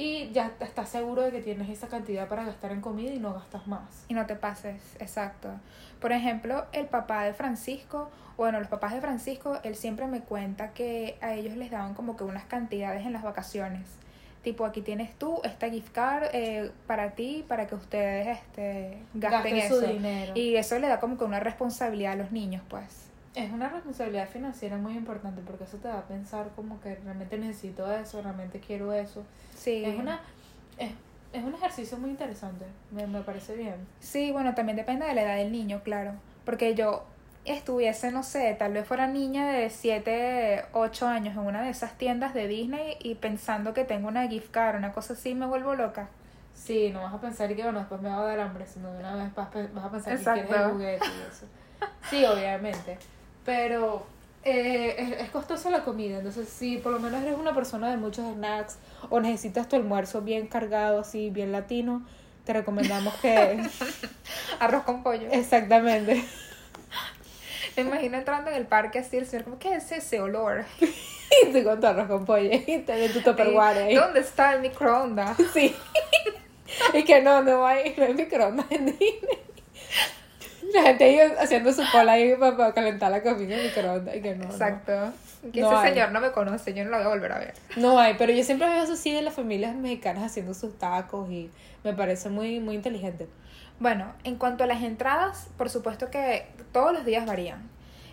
y 0.00 0.30
ya 0.32 0.52
estás 0.60 0.88
seguro 0.88 1.20
de 1.20 1.30
que 1.30 1.42
tienes 1.42 1.68
esa 1.68 1.86
cantidad 1.86 2.26
para 2.26 2.42
gastar 2.44 2.72
en 2.72 2.80
comida 2.80 3.12
y 3.12 3.18
no 3.18 3.34
gastas 3.34 3.66
más. 3.66 4.06
Y 4.08 4.14
no 4.14 4.24
te 4.24 4.34
pases, 4.34 4.80
exacto. 4.98 5.50
Por 6.00 6.12
ejemplo, 6.12 6.64
el 6.72 6.86
papá 6.86 7.24
de 7.24 7.34
Francisco, 7.34 8.08
bueno, 8.38 8.58
los 8.60 8.68
papás 8.68 8.94
de 8.94 9.02
Francisco, 9.02 9.58
él 9.62 9.76
siempre 9.76 10.06
me 10.06 10.20
cuenta 10.22 10.72
que 10.72 11.18
a 11.20 11.34
ellos 11.34 11.54
les 11.54 11.70
daban 11.70 11.92
como 11.92 12.16
que 12.16 12.24
unas 12.24 12.44
cantidades 12.44 13.04
en 13.04 13.12
las 13.12 13.22
vacaciones. 13.22 13.82
Tipo, 14.42 14.64
aquí 14.64 14.80
tienes 14.80 15.14
tú 15.18 15.42
esta 15.44 15.68
gift 15.68 15.92
card 15.92 16.28
eh, 16.32 16.70
para 16.86 17.10
ti, 17.10 17.44
para 17.46 17.66
que 17.66 17.74
ustedes 17.74 18.38
este, 18.38 19.02
gasten 19.12 19.56
Gasten 19.58 19.68
su 19.68 19.84
eso. 19.84 19.92
dinero. 19.92 20.32
Y 20.34 20.56
eso 20.56 20.78
le 20.78 20.88
da 20.88 20.98
como 20.98 21.18
que 21.18 21.24
una 21.24 21.40
responsabilidad 21.40 22.12
a 22.12 22.16
los 22.16 22.32
niños, 22.32 22.62
pues. 22.70 23.09
Es 23.34 23.52
una 23.52 23.68
responsabilidad 23.68 24.28
financiera 24.28 24.76
muy 24.76 24.96
importante 24.96 25.40
porque 25.46 25.64
eso 25.64 25.76
te 25.76 25.88
da 25.88 25.98
a 25.98 26.08
pensar 26.08 26.50
como 26.56 26.80
que 26.80 26.96
realmente 26.96 27.38
necesito 27.38 27.90
eso, 27.92 28.20
realmente 28.22 28.58
quiero 28.60 28.92
eso. 28.92 29.24
Sí. 29.54 29.84
Es 29.84 29.98
una 29.98 30.20
es, 30.78 30.92
es 31.32 31.44
un 31.44 31.54
ejercicio 31.54 31.96
muy 31.98 32.10
interesante, 32.10 32.64
me, 32.90 33.06
me 33.06 33.20
parece 33.20 33.54
bien. 33.54 33.76
Sí, 34.00 34.32
bueno, 34.32 34.54
también 34.54 34.76
depende 34.76 35.06
de 35.06 35.14
la 35.14 35.22
edad 35.22 35.36
del 35.36 35.52
niño, 35.52 35.82
claro. 35.84 36.12
Porque 36.44 36.74
yo 36.74 37.04
estuviese, 37.44 38.10
no 38.10 38.22
sé, 38.22 38.54
tal 38.58 38.72
vez 38.72 38.86
fuera 38.86 39.06
niña 39.06 39.50
de 39.50 39.70
7, 39.70 40.64
8 40.72 41.06
años 41.06 41.36
en 41.36 41.42
una 41.42 41.62
de 41.62 41.70
esas 41.70 41.96
tiendas 41.96 42.34
de 42.34 42.48
Disney 42.48 42.96
y 43.00 43.14
pensando 43.14 43.72
que 43.74 43.84
tengo 43.84 44.08
una 44.08 44.26
gift 44.26 44.50
card, 44.50 44.76
una 44.76 44.92
cosa 44.92 45.12
así, 45.12 45.34
me 45.34 45.46
vuelvo 45.46 45.74
loca. 45.74 46.08
Sí, 46.52 46.90
no 46.92 47.02
vas 47.02 47.14
a 47.14 47.20
pensar 47.20 47.54
que 47.54 47.62
bueno, 47.62 47.78
después 47.78 48.00
me 48.00 48.08
va 48.08 48.20
a 48.20 48.26
dar 48.26 48.40
hambre, 48.40 48.66
sino 48.66 48.92
de 48.92 48.98
una 48.98 49.14
vez 49.14 49.34
vas, 49.34 49.48
vas 49.72 49.84
a 49.84 49.90
pensar 49.90 50.12
Exacto. 50.14 50.42
que 50.42 50.48
quieres 50.48 50.66
el 50.66 50.72
juguete 50.72 51.06
y 51.06 51.32
eso. 51.32 51.46
Sí, 52.10 52.24
obviamente. 52.24 52.98
Pero 53.44 54.06
eh, 54.44 54.94
es, 54.98 55.20
es 55.22 55.30
costosa 55.30 55.70
la 55.70 55.84
comida, 55.84 56.18
entonces 56.18 56.48
si 56.48 56.78
por 56.78 56.92
lo 56.92 57.00
menos 57.00 57.22
eres 57.22 57.38
una 57.38 57.54
persona 57.54 57.90
de 57.90 57.96
muchos 57.96 58.24
snacks 58.34 58.78
o 59.08 59.20
necesitas 59.20 59.68
tu 59.68 59.76
almuerzo 59.76 60.22
bien 60.22 60.46
cargado, 60.46 61.00
así, 61.00 61.30
bien 61.30 61.52
latino, 61.52 62.06
te 62.44 62.52
recomendamos 62.52 63.14
que... 63.16 63.62
Arroz 64.60 64.82
con 64.84 65.02
pollo. 65.02 65.28
Exactamente. 65.30 66.24
Me 67.76 67.82
imagino 67.82 68.18
entrando 68.18 68.50
en 68.50 68.56
el 68.56 68.66
parque 68.66 68.98
así, 68.98 69.16
el 69.16 69.26
señor, 69.26 69.44
como, 69.44 69.58
¿qué 69.58 69.74
es 69.74 69.92
ese 69.92 70.20
olor? 70.20 70.64
Y 71.42 71.52
tú 71.52 71.62
con 71.62 71.84
arroz 71.84 72.08
con 72.08 72.24
pollo 72.24 72.50
y 72.52 72.78
te 72.78 72.92
de 72.92 73.08
tu 73.10 73.20
tupperware 73.20 73.78
ahí. 73.78 73.94
¿Dónde 73.94 74.20
está 74.20 74.54
el 74.54 74.62
microondas? 74.62 75.36
Sí. 75.54 75.74
y 76.94 77.04
que 77.04 77.20
no, 77.20 77.42
no 77.42 77.66
hay, 77.66 77.94
no 77.96 78.04
hay 78.04 78.14
microondas 78.14 78.66
en. 78.70 78.96
La 80.74 80.82
gente 80.82 81.04
ahí 81.04 81.18
haciendo 81.40 81.72
su 81.72 81.82
cola 81.90 82.12
ahí 82.12 82.34
para, 82.36 82.56
para 82.56 82.72
calentar 82.74 83.10
la 83.10 83.22
comida 83.22 83.56
en 83.56 83.64
microondas 83.64 84.16
y 84.16 84.20
que 84.22 84.34
no. 84.34 84.44
no. 84.46 84.50
Exacto. 84.50 85.12
Que 85.52 85.60
No 85.62 85.68
ese 85.72 85.76
hay. 85.76 85.92
señor 85.94 86.12
no 86.12 86.20
me 86.20 86.32
conoce, 86.32 86.74
yo 86.74 86.84
no 86.84 86.90
lo 86.90 86.96
voy 86.98 87.06
a 87.06 87.08
volver 87.08 87.32
a 87.32 87.38
ver. 87.38 87.54
No 87.76 87.98
hay, 87.98 88.14
pero 88.18 88.32
yo 88.32 88.42
siempre 88.44 88.68
veo 88.68 88.82
eso 88.84 88.96
sí 88.96 89.10
de 89.12 89.22
las 89.22 89.34
familias 89.34 89.74
mexicanas 89.74 90.24
haciendo 90.24 90.52
sus 90.54 90.78
tacos 90.78 91.30
y 91.30 91.50
me 91.82 91.94
parece 91.94 92.28
muy, 92.28 92.60
muy 92.60 92.74
inteligente. 92.74 93.26
Bueno, 93.78 94.12
en 94.24 94.36
cuanto 94.36 94.64
a 94.64 94.66
las 94.66 94.82
entradas, 94.82 95.48
por 95.56 95.70
supuesto 95.70 96.10
que 96.10 96.46
todos 96.72 96.92
los 96.92 97.04
días 97.06 97.24
varían. 97.24 97.62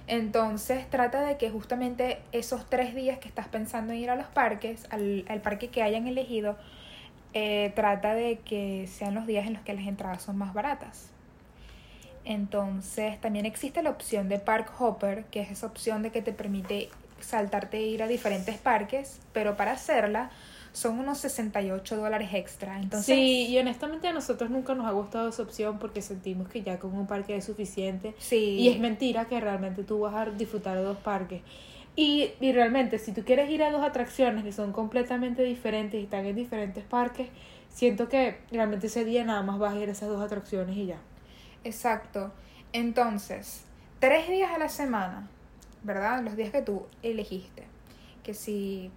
Entonces 0.08 0.90
trata 0.90 1.22
de 1.22 1.36
que 1.38 1.50
justamente 1.50 2.20
esos 2.32 2.70
tres 2.70 2.96
días 2.96 3.20
que 3.20 3.28
estás 3.28 3.50
pensando 3.50 3.92
en 3.92 4.00
ir 4.00 4.10
a 4.10 4.16
los 4.16 4.28
parques, 4.28 4.86
al, 4.90 5.26
al 5.28 5.42
parque 5.42 5.68
que 5.68 5.84
hayan 5.84 6.08
elegido, 6.08 6.56
eh, 7.34 7.74
trata 7.76 8.14
de 8.14 8.38
que 8.40 8.88
sean 8.88 9.14
los 9.14 9.28
días 9.28 9.46
en 9.46 9.54
los 9.54 9.62
que 9.64 9.74
las 9.74 9.86
entradas 9.86 10.22
son 10.24 10.38
más 10.38 10.54
baratas. 10.54 11.10
Entonces 12.28 13.22
también 13.22 13.46
existe 13.46 13.82
la 13.82 13.90
opción 13.90 14.28
de 14.28 14.38
Park 14.38 14.74
Hopper, 14.80 15.24
que 15.32 15.40
es 15.40 15.50
esa 15.50 15.66
opción 15.66 16.04
de 16.04 16.12
que 16.12 16.22
te 16.22 16.34
permite 16.34 16.90
saltarte 17.22 17.78
e 17.78 17.88
ir 17.88 18.04
a 18.04 18.08
diferentes 18.08 18.58
parques, 18.58 19.20
pero 19.32 19.56
para 19.56 19.72
hacerla 19.72 20.30
son 20.74 21.00
unos 21.00 21.20
68 21.20 21.96
dólares 21.96 22.30
extra. 22.34 22.80
Entonces, 22.82 23.16
sí, 23.16 23.48
y 23.48 23.58
honestamente 23.58 24.10
a 24.10 24.14
nosotros 24.14 24.50
nunca 24.50 24.76
nos 24.76 24.86
ha 24.88 24.92
gustado 24.92 25.30
esa 25.30 25.42
opción 25.42 25.80
porque 25.80 26.02
sentimos 26.02 26.50
que 26.50 26.62
ya 26.62 26.80
con 26.80 26.94
un 26.94 27.08
parque 27.08 27.36
es 27.38 27.46
suficiente. 27.46 28.14
sí. 28.20 28.58
Y 28.60 28.68
es 28.68 28.78
mentira 28.78 29.26
que 29.26 29.40
realmente 29.40 29.86
tú 29.86 30.00
vas 30.00 30.14
a 30.14 30.30
disfrutar 30.30 30.76
de 30.76 30.84
dos 30.84 30.98
parques. 30.98 31.42
Y, 31.96 32.32
y 32.42 32.52
realmente, 32.52 33.00
si 33.00 33.14
tú 33.14 33.24
quieres 33.24 33.50
ir 33.50 33.64
a 33.64 33.72
dos 33.72 33.84
atracciones 33.84 34.44
que 34.44 34.52
son 34.52 34.74
completamente 34.74 35.44
diferentes 35.44 36.00
y 36.00 36.04
están 36.04 36.26
en 36.26 36.36
diferentes 36.36 36.84
parques, 36.84 37.30
siento 37.70 38.10
que 38.10 38.36
realmente 38.52 38.88
ese 38.88 39.06
día 39.06 39.24
nada 39.24 39.42
más 39.44 39.58
vas 39.58 39.74
a 39.74 39.80
ir 39.80 39.88
a 39.88 39.94
esas 39.94 40.10
dos 40.10 40.22
atracciones 40.22 40.76
y 40.76 40.88
ya. 40.88 40.98
Exacto. 41.64 42.32
Entonces, 42.74 43.64
tres 44.00 44.30
días 44.30 44.52
a 44.54 44.58
la 44.58 44.70
semana, 44.70 45.28
¿verdad? 45.84 46.22
Los 46.24 46.36
días 46.36 46.52
que 46.52 46.62
tú 46.62 46.86
elegiste. 47.04 47.64
Que 48.24 48.34
si 48.34 48.92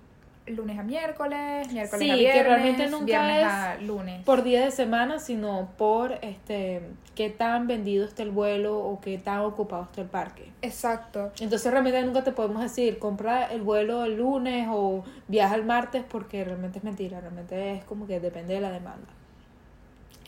lunes 0.47 0.79
a 0.79 0.83
miércoles, 0.83 1.71
miércoles 1.73 2.05
Sí, 2.05 2.11
a 2.11 2.15
que 2.15 2.21
viernes, 2.21 2.47
realmente 2.47 2.87
nunca 2.89 3.05
viernes 3.05 3.39
es 3.39 3.45
a 3.47 3.77
lunes. 3.77 4.25
por 4.25 4.43
día 4.43 4.65
de 4.65 4.71
semana, 4.71 5.19
sino 5.19 5.69
por 5.77 6.13
este 6.23 6.83
qué 7.15 7.31
tan 7.31 7.67
vendido 7.67 8.05
está 8.05 8.23
el 8.23 8.31
vuelo 8.31 8.79
o 8.79 9.01
qué 9.01 9.19
tan 9.19 9.41
ocupado 9.41 9.85
está 9.85 10.01
el 10.01 10.09
parque. 10.09 10.51
Exacto. 10.63 11.31
Entonces 11.41 11.71
realmente 11.71 12.03
nunca 12.03 12.25
te 12.25 12.33
podemos 12.33 12.63
decir, 12.63 12.99
compra 12.99 13.45
el 13.47 13.63
vuelo 13.63 14.05
el 14.05 14.17
lunes 14.17 14.67
o 14.71 15.05
viaja 15.29 15.55
el 15.55 15.65
martes 15.65 16.05
porque 16.09 16.45
realmente 16.45 16.79
es 16.79 16.85
mentira, 16.85 17.21
realmente 17.21 17.75
es 17.75 17.85
como 17.85 18.07
que 18.07 18.21
depende 18.21 18.55
de 18.55 18.61
la 18.61 18.71
demanda. 18.71 19.09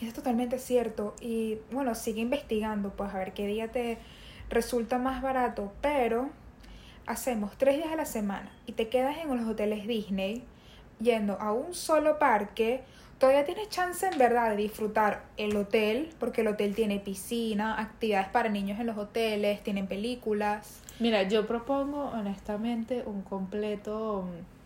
Es 0.07 0.13
totalmente 0.13 0.59
cierto. 0.59 1.15
Y 1.21 1.59
bueno, 1.71 1.95
sigue 1.95 2.21
investigando, 2.21 2.91
pues 2.91 3.13
a 3.13 3.17
ver 3.17 3.33
qué 3.33 3.47
día 3.47 3.71
te 3.71 3.97
resulta 4.49 4.97
más 4.97 5.21
barato. 5.21 5.73
Pero 5.81 6.29
hacemos 7.05 7.57
tres 7.57 7.77
días 7.77 7.91
a 7.91 7.95
la 7.95 8.05
semana 8.05 8.51
y 8.65 8.73
te 8.73 8.89
quedas 8.89 9.17
en 9.17 9.35
los 9.35 9.47
hoteles 9.47 9.87
Disney 9.87 10.43
yendo 10.99 11.39
a 11.39 11.51
un 11.51 11.73
solo 11.73 12.19
parque. 12.19 12.81
Todavía 13.19 13.45
tienes 13.45 13.69
chance 13.69 14.05
en 14.05 14.17
verdad 14.17 14.49
de 14.49 14.57
disfrutar 14.57 15.23
el 15.37 15.55
hotel, 15.55 16.09
porque 16.19 16.41
el 16.41 16.47
hotel 16.47 16.75
tiene 16.75 16.99
piscina, 16.99 17.79
actividades 17.79 18.27
para 18.29 18.49
niños 18.49 18.79
en 18.79 18.87
los 18.87 18.97
hoteles, 18.97 19.63
tienen 19.63 19.87
películas. 19.87 20.81
Mira, 20.99 21.23
yo 21.23 21.47
propongo 21.47 22.11
honestamente 22.13 23.03
un 23.05 23.21
completo 23.21 24.25
mm, 24.27 24.62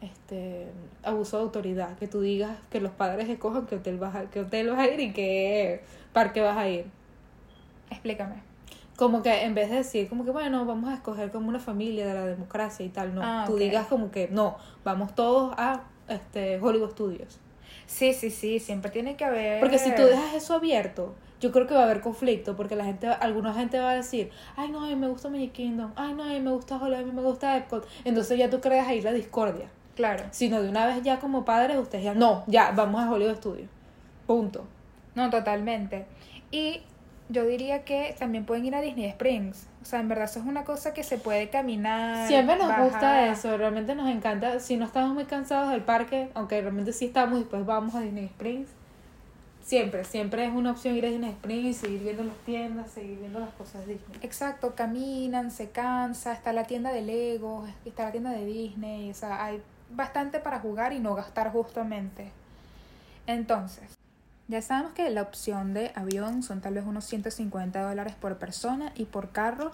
este 0.00 0.68
abuso 1.02 1.36
de 1.36 1.42
autoridad, 1.44 1.96
que 1.98 2.08
tú 2.08 2.20
digas 2.20 2.56
que 2.70 2.80
los 2.80 2.92
padres 2.92 3.28
escojan 3.28 3.66
qué 3.66 3.76
hotel 3.76 3.98
vas 3.98 4.14
a, 4.14 4.30
qué 4.30 4.40
hotel 4.40 4.70
vas 4.70 4.78
a 4.78 4.88
ir 4.88 5.00
y 5.00 5.12
qué 5.12 5.82
parque 6.12 6.40
vas 6.40 6.56
a 6.56 6.68
ir. 6.68 6.86
Explícame. 7.90 8.36
Como 8.96 9.22
que 9.22 9.44
en 9.44 9.54
vez 9.54 9.70
de 9.70 9.76
decir 9.76 10.08
como 10.08 10.24
que 10.24 10.30
bueno, 10.30 10.64
vamos 10.64 10.90
a 10.90 10.94
escoger 10.94 11.30
como 11.30 11.48
una 11.48 11.58
familia 11.58 12.06
de 12.06 12.14
la 12.14 12.26
democracia 12.26 12.84
y 12.84 12.90
tal, 12.90 13.14
no, 13.14 13.22
Ah, 13.22 13.44
tú 13.46 13.56
digas 13.56 13.86
como 13.86 14.10
que 14.10 14.28
no, 14.28 14.56
vamos 14.84 15.14
todos 15.14 15.54
a 15.56 15.84
este 16.08 16.58
Hollywood 16.60 16.90
Studios. 16.92 17.38
Sí, 17.86 18.12
sí, 18.12 18.30
sí, 18.30 18.60
siempre 18.60 18.90
tiene 18.90 19.16
que 19.16 19.24
haber... 19.24 19.60
Porque 19.60 19.78
si 19.78 19.94
tú 19.94 20.02
dejas 20.02 20.34
eso 20.34 20.54
abierto, 20.54 21.14
yo 21.40 21.50
creo 21.50 21.66
que 21.66 21.74
va 21.74 21.80
a 21.80 21.84
haber 21.84 22.00
conflicto, 22.00 22.56
porque 22.56 22.76
la 22.76 22.84
gente, 22.84 23.08
alguna 23.08 23.52
gente 23.54 23.78
va 23.80 23.90
a 23.90 23.94
decir, 23.94 24.30
ay 24.56 24.70
no, 24.70 24.84
a 24.84 24.86
mí 24.86 24.94
me 24.94 25.08
gusta 25.08 25.28
Magic 25.28 25.52
Kingdom, 25.52 25.92
ay 25.96 26.14
no, 26.14 26.22
a 26.22 26.28
mí 26.28 26.40
me 26.40 26.52
gusta 26.52 26.76
Hollywood, 26.76 27.00
a 27.00 27.06
mí 27.06 27.12
me 27.12 27.22
gusta 27.22 27.56
Epcot, 27.56 27.88
entonces 28.04 28.38
ya 28.38 28.50
tú 28.50 28.60
creas 28.60 28.86
ahí 28.86 29.00
la 29.00 29.12
discordia. 29.12 29.68
Claro. 30.00 30.24
Sino 30.30 30.62
de 30.62 30.70
una 30.70 30.86
vez 30.86 31.02
ya 31.02 31.18
como 31.20 31.44
padres, 31.44 31.76
ustedes 31.76 32.04
ya, 32.04 32.14
no, 32.14 32.42
ya, 32.46 32.70
vamos 32.70 33.02
a 33.02 33.10
Hollywood 33.10 33.36
Studios. 33.36 33.68
Punto. 34.26 34.64
No, 35.14 35.28
totalmente. 35.28 36.06
Y 36.50 36.80
yo 37.28 37.44
diría 37.44 37.84
que 37.84 38.16
también 38.18 38.46
pueden 38.46 38.64
ir 38.64 38.74
a 38.74 38.80
Disney 38.80 39.04
Springs. 39.04 39.66
O 39.82 39.84
sea, 39.84 40.00
en 40.00 40.08
verdad 40.08 40.24
eso 40.24 40.40
es 40.40 40.46
una 40.46 40.64
cosa 40.64 40.94
que 40.94 41.02
se 41.02 41.18
puede 41.18 41.50
caminar. 41.50 42.26
Siempre 42.28 42.56
nos 42.56 42.68
bajar. 42.68 42.84
gusta 42.84 43.26
eso, 43.26 43.58
realmente 43.58 43.94
nos 43.94 44.08
encanta. 44.08 44.58
Si 44.58 44.78
no 44.78 44.86
estamos 44.86 45.12
muy 45.12 45.26
cansados 45.26 45.70
del 45.70 45.82
parque, 45.82 46.30
aunque 46.32 46.58
realmente 46.62 46.94
sí 46.94 47.04
estamos 47.06 47.36
y 47.36 47.40
después 47.40 47.66
vamos 47.66 47.94
a 47.94 48.00
Disney 48.00 48.24
Springs. 48.24 48.70
Siempre, 49.62 50.04
siempre 50.04 50.46
es 50.46 50.52
una 50.52 50.70
opción 50.70 50.96
ir 50.96 51.04
a 51.04 51.10
Disney 51.10 51.30
Springs, 51.32 51.76
seguir 51.76 52.00
viendo 52.02 52.24
las 52.24 52.36
tiendas, 52.46 52.90
seguir 52.90 53.18
viendo 53.18 53.38
las 53.38 53.50
cosas 53.50 53.86
Disney. 53.86 54.18
Exacto, 54.22 54.74
caminan, 54.74 55.50
se 55.50 55.70
cansa, 55.70 56.32
está 56.32 56.54
la 56.54 56.64
tienda 56.64 56.90
de 56.90 57.02
Lego, 57.02 57.66
está 57.84 58.04
la 58.04 58.12
tienda 58.12 58.30
de 58.30 58.46
Disney, 58.46 59.10
o 59.10 59.14
sea, 59.14 59.44
hay 59.44 59.60
bastante 59.90 60.40
para 60.40 60.60
jugar 60.60 60.92
y 60.92 61.00
no 61.00 61.14
gastar 61.14 61.52
justamente. 61.52 62.32
Entonces, 63.26 63.98
ya 64.48 64.62
sabemos 64.62 64.94
que 64.94 65.10
la 65.10 65.22
opción 65.22 65.74
de 65.74 65.92
avión 65.94 66.42
son 66.42 66.60
tal 66.60 66.74
vez 66.74 66.84
unos 66.84 67.04
150 67.04 67.80
dólares 67.82 68.14
por 68.20 68.38
persona 68.38 68.92
y 68.96 69.04
por 69.04 69.30
carro 69.30 69.70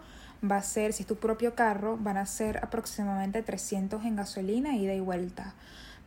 va 0.48 0.56
a 0.56 0.62
ser, 0.62 0.92
si 0.92 1.04
es 1.04 1.06
tu 1.06 1.16
propio 1.16 1.54
carro, 1.54 1.96
van 1.98 2.18
a 2.18 2.26
ser 2.26 2.58
aproximadamente 2.58 3.42
300 3.42 4.04
en 4.04 4.16
gasolina, 4.16 4.76
ida 4.76 4.92
y 4.92 5.00
vuelta. 5.00 5.54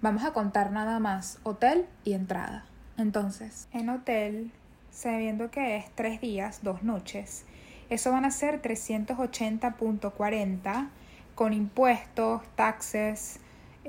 Vamos 0.01 0.23
a 0.23 0.33
contar 0.33 0.71
nada 0.71 0.99
más 0.99 1.39
hotel 1.43 1.87
y 2.03 2.13
entrada. 2.13 2.65
Entonces, 2.97 3.67
en 3.73 3.89
hotel, 3.89 4.51
sabiendo 4.91 5.49
que 5.49 5.77
es 5.77 5.89
tres 5.95 6.21
días, 6.21 6.59
dos 6.61 6.83
noches, 6.83 7.45
eso 7.89 8.11
van 8.11 8.25
a 8.25 8.31
ser 8.31 8.61
380.40 8.61 10.89
con 11.33 11.53
impuestos, 11.53 12.43
taxes, 12.55 13.39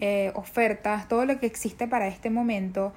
eh, 0.01 0.33
ofertas, 0.35 1.07
todo 1.09 1.27
lo 1.27 1.39
que 1.39 1.47
existe 1.47 1.87
para 1.87 2.09
este 2.09 2.31
momento. 2.31 2.93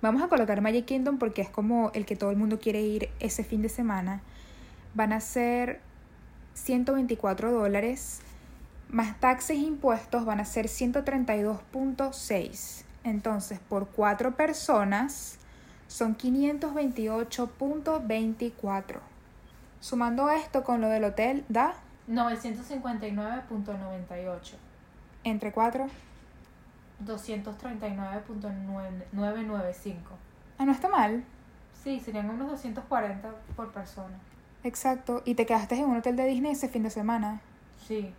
Vamos 0.00 0.22
a 0.22 0.28
colocar 0.28 0.62
Magic 0.62 0.86
Kingdom 0.86 1.18
porque 1.18 1.42
es 1.42 1.50
como 1.50 1.90
el 1.94 2.06
que 2.06 2.16
todo 2.16 2.30
el 2.30 2.36
mundo 2.36 2.58
quiere 2.58 2.80
ir 2.80 3.10
ese 3.20 3.44
fin 3.44 3.60
de 3.60 3.68
semana. 3.68 4.22
Van 4.94 5.12
a 5.12 5.20
ser 5.20 5.80
124 6.54 7.52
dólares, 7.52 8.22
más 8.88 9.18
taxes 9.20 9.56
e 9.56 9.60
impuestos 9.60 10.24
van 10.24 10.40
a 10.40 10.44
ser 10.44 10.66
132.6. 10.66 12.84
Entonces, 13.04 13.60
por 13.60 13.86
cuatro 13.88 14.34
personas 14.36 15.38
son 15.88 16.16
528.24. 16.16 18.98
Sumando 19.80 20.30
esto 20.30 20.62
con 20.64 20.80
lo 20.80 20.88
del 20.88 21.04
hotel, 21.04 21.44
da 21.48 21.74
959.98. 22.08 24.54
entre 25.24 25.52
cuatro. 25.52 25.86
239.995. 27.04 29.94
Ah, 30.58 30.64
no 30.64 30.72
está 30.72 30.88
mal. 30.88 31.22
Sí, 31.84 32.00
serían 32.00 32.30
unos 32.30 32.48
240 32.50 33.30
por 33.54 33.70
persona. 33.70 34.16
Exacto. 34.64 35.20
Y 35.24 35.34
te 35.34 35.46
quedaste 35.46 35.76
en 35.76 35.84
un 35.84 35.98
hotel 35.98 36.16
de 36.16 36.26
Disney 36.26 36.50
ese 36.52 36.68
fin 36.68 36.82
de 36.82 36.90
semana. 36.90 37.40
Sí. 37.86 38.12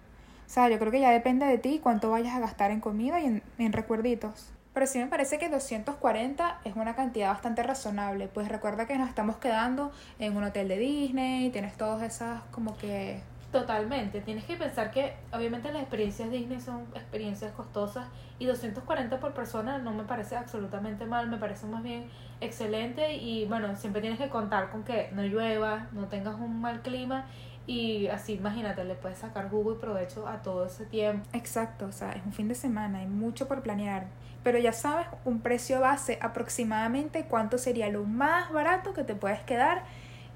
O 0.47 0.49
sea, 0.49 0.69
yo 0.69 0.79
creo 0.79 0.91
que 0.93 1.01
ya 1.01 1.11
depende 1.11 1.45
de 1.45 1.57
ti 1.57 1.81
cuánto 1.83 2.09
vayas 2.09 2.33
a 2.33 2.39
gastar 2.39 2.71
en 2.71 2.79
comida 2.79 3.19
y 3.19 3.41
en, 3.57 3.73
recuerditos. 3.73 4.49
Pero 4.73 4.87
sí 4.87 4.97
me 4.97 5.07
parece 5.07 5.39
que 5.39 5.49
240 5.49 6.61
es 6.63 6.75
una 6.77 6.95
cantidad 6.95 7.29
bastante 7.29 7.63
razonable. 7.63 8.29
Pues 8.29 8.47
recuerda 8.47 8.87
que 8.87 8.97
nos 8.97 9.09
estamos 9.09 9.37
quedando 9.37 9.91
en 10.19 10.37
un 10.37 10.45
hotel 10.45 10.69
de 10.69 10.77
Disney, 10.77 11.49
tienes 11.49 11.75
todas 11.75 12.01
esas 12.01 12.43
como 12.51 12.77
que... 12.77 13.21
Totalmente. 13.51 14.21
Tienes 14.21 14.45
que 14.45 14.55
pensar 14.55 14.91
que 14.91 15.15
obviamente 15.33 15.71
las 15.71 15.81
experiencias 15.81 16.31
Disney 16.31 16.61
son 16.61 16.81
experiencias 16.95 17.51
costosas 17.51 18.07
y 18.39 18.45
240 18.45 19.19
por 19.19 19.33
persona 19.33 19.79
no 19.79 19.93
me 19.93 20.03
parece 20.03 20.37
absolutamente 20.37 21.05
mal, 21.05 21.29
me 21.29 21.37
parece 21.37 21.65
más 21.65 21.81
bien 21.83 22.07
excelente 22.39 23.15
y 23.15 23.45
bueno, 23.45 23.75
siempre 23.75 24.01
tienes 24.01 24.19
que 24.19 24.29
contar 24.29 24.69
con 24.69 24.83
que 24.83 25.09
no 25.13 25.23
llueva, 25.23 25.87
no 25.91 26.07
tengas 26.07 26.35
un 26.35 26.61
mal 26.61 26.81
clima 26.81 27.25
y 27.67 28.07
así 28.07 28.33
imagínate, 28.33 28.83
le 28.85 28.95
puedes 28.95 29.19
sacar 29.19 29.49
jugo 29.49 29.73
y 29.73 29.75
provecho 29.75 30.27
a 30.27 30.41
todo 30.41 30.65
ese 30.65 30.85
tiempo. 30.85 31.27
Exacto, 31.33 31.85
o 31.85 31.91
sea, 31.91 32.13
es 32.13 32.25
un 32.25 32.31
fin 32.31 32.47
de 32.47 32.55
semana, 32.55 32.99
hay 32.99 33.07
mucho 33.07 33.47
por 33.47 33.61
planear. 33.61 34.07
Pero 34.43 34.57
ya 34.57 34.71
sabes, 34.71 35.07
un 35.25 35.41
precio 35.41 35.81
base 35.81 36.17
aproximadamente 36.21 37.25
cuánto 37.25 37.57
sería 37.57 37.89
lo 37.89 38.05
más 38.05 38.51
barato 38.53 38.93
que 38.93 39.03
te 39.03 39.13
puedes 39.13 39.41
quedar 39.41 39.83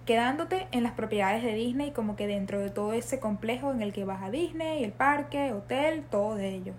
quedándote 0.05 0.67
en 0.71 0.83
las 0.83 0.93
propiedades 0.93 1.43
de 1.43 1.53
Disney, 1.53 1.91
como 1.91 2.15
que 2.15 2.27
dentro 2.27 2.59
de 2.59 2.69
todo 2.69 2.91
ese 2.91 3.19
complejo 3.19 3.71
en 3.71 3.81
el 3.81 3.93
que 3.93 4.03
vas 4.03 4.21
a 4.23 4.31
Disney, 4.31 4.83
el 4.83 4.91
parque, 4.91 5.53
hotel, 5.53 6.03
todo 6.09 6.35
de 6.35 6.49
ellos. 6.49 6.75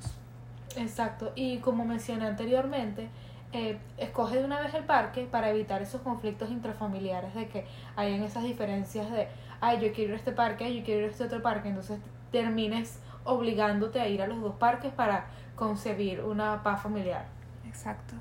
Exacto, 0.76 1.32
y 1.34 1.58
como 1.58 1.84
mencioné 1.84 2.26
anteriormente, 2.26 3.08
eh, 3.52 3.78
escoge 3.98 4.38
de 4.38 4.44
una 4.44 4.60
vez 4.60 4.72
el 4.74 4.84
parque 4.84 5.28
para 5.30 5.50
evitar 5.50 5.82
esos 5.82 6.00
conflictos 6.00 6.50
intrafamiliares 6.50 7.34
de 7.34 7.48
que 7.48 7.66
hayan 7.96 8.22
esas 8.22 8.44
diferencias 8.44 9.10
de, 9.10 9.28
ay, 9.62 9.80
yo 9.80 9.92
quiero 9.92 10.10
ir 10.10 10.14
a 10.14 10.18
este 10.18 10.32
parque, 10.32 10.64
ay, 10.64 10.80
yo 10.80 10.84
quiero 10.84 11.00
ir 11.00 11.06
a 11.06 11.10
este 11.10 11.24
otro 11.24 11.40
parque, 11.40 11.68
entonces 11.68 11.98
termines 12.30 12.98
obligándote 13.24 14.00
a 14.00 14.08
ir 14.08 14.20
a 14.20 14.26
los 14.26 14.40
dos 14.42 14.56
parques 14.56 14.92
para 14.92 15.26
concebir 15.54 16.20
una 16.20 16.62
paz 16.62 16.82
familiar. 16.82 17.26
Exacto. 17.66 18.14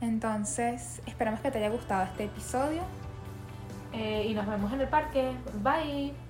Entonces, 0.00 1.02
esperamos 1.06 1.40
que 1.40 1.50
te 1.50 1.58
haya 1.58 1.70
gustado 1.70 2.04
este 2.04 2.24
episodio. 2.24 2.82
Eh, 3.92 4.26
y 4.28 4.34
nos 4.34 4.46
vemos 4.46 4.72
en 4.72 4.80
el 4.80 4.88
parque. 4.88 5.32
Bye. 5.62 6.25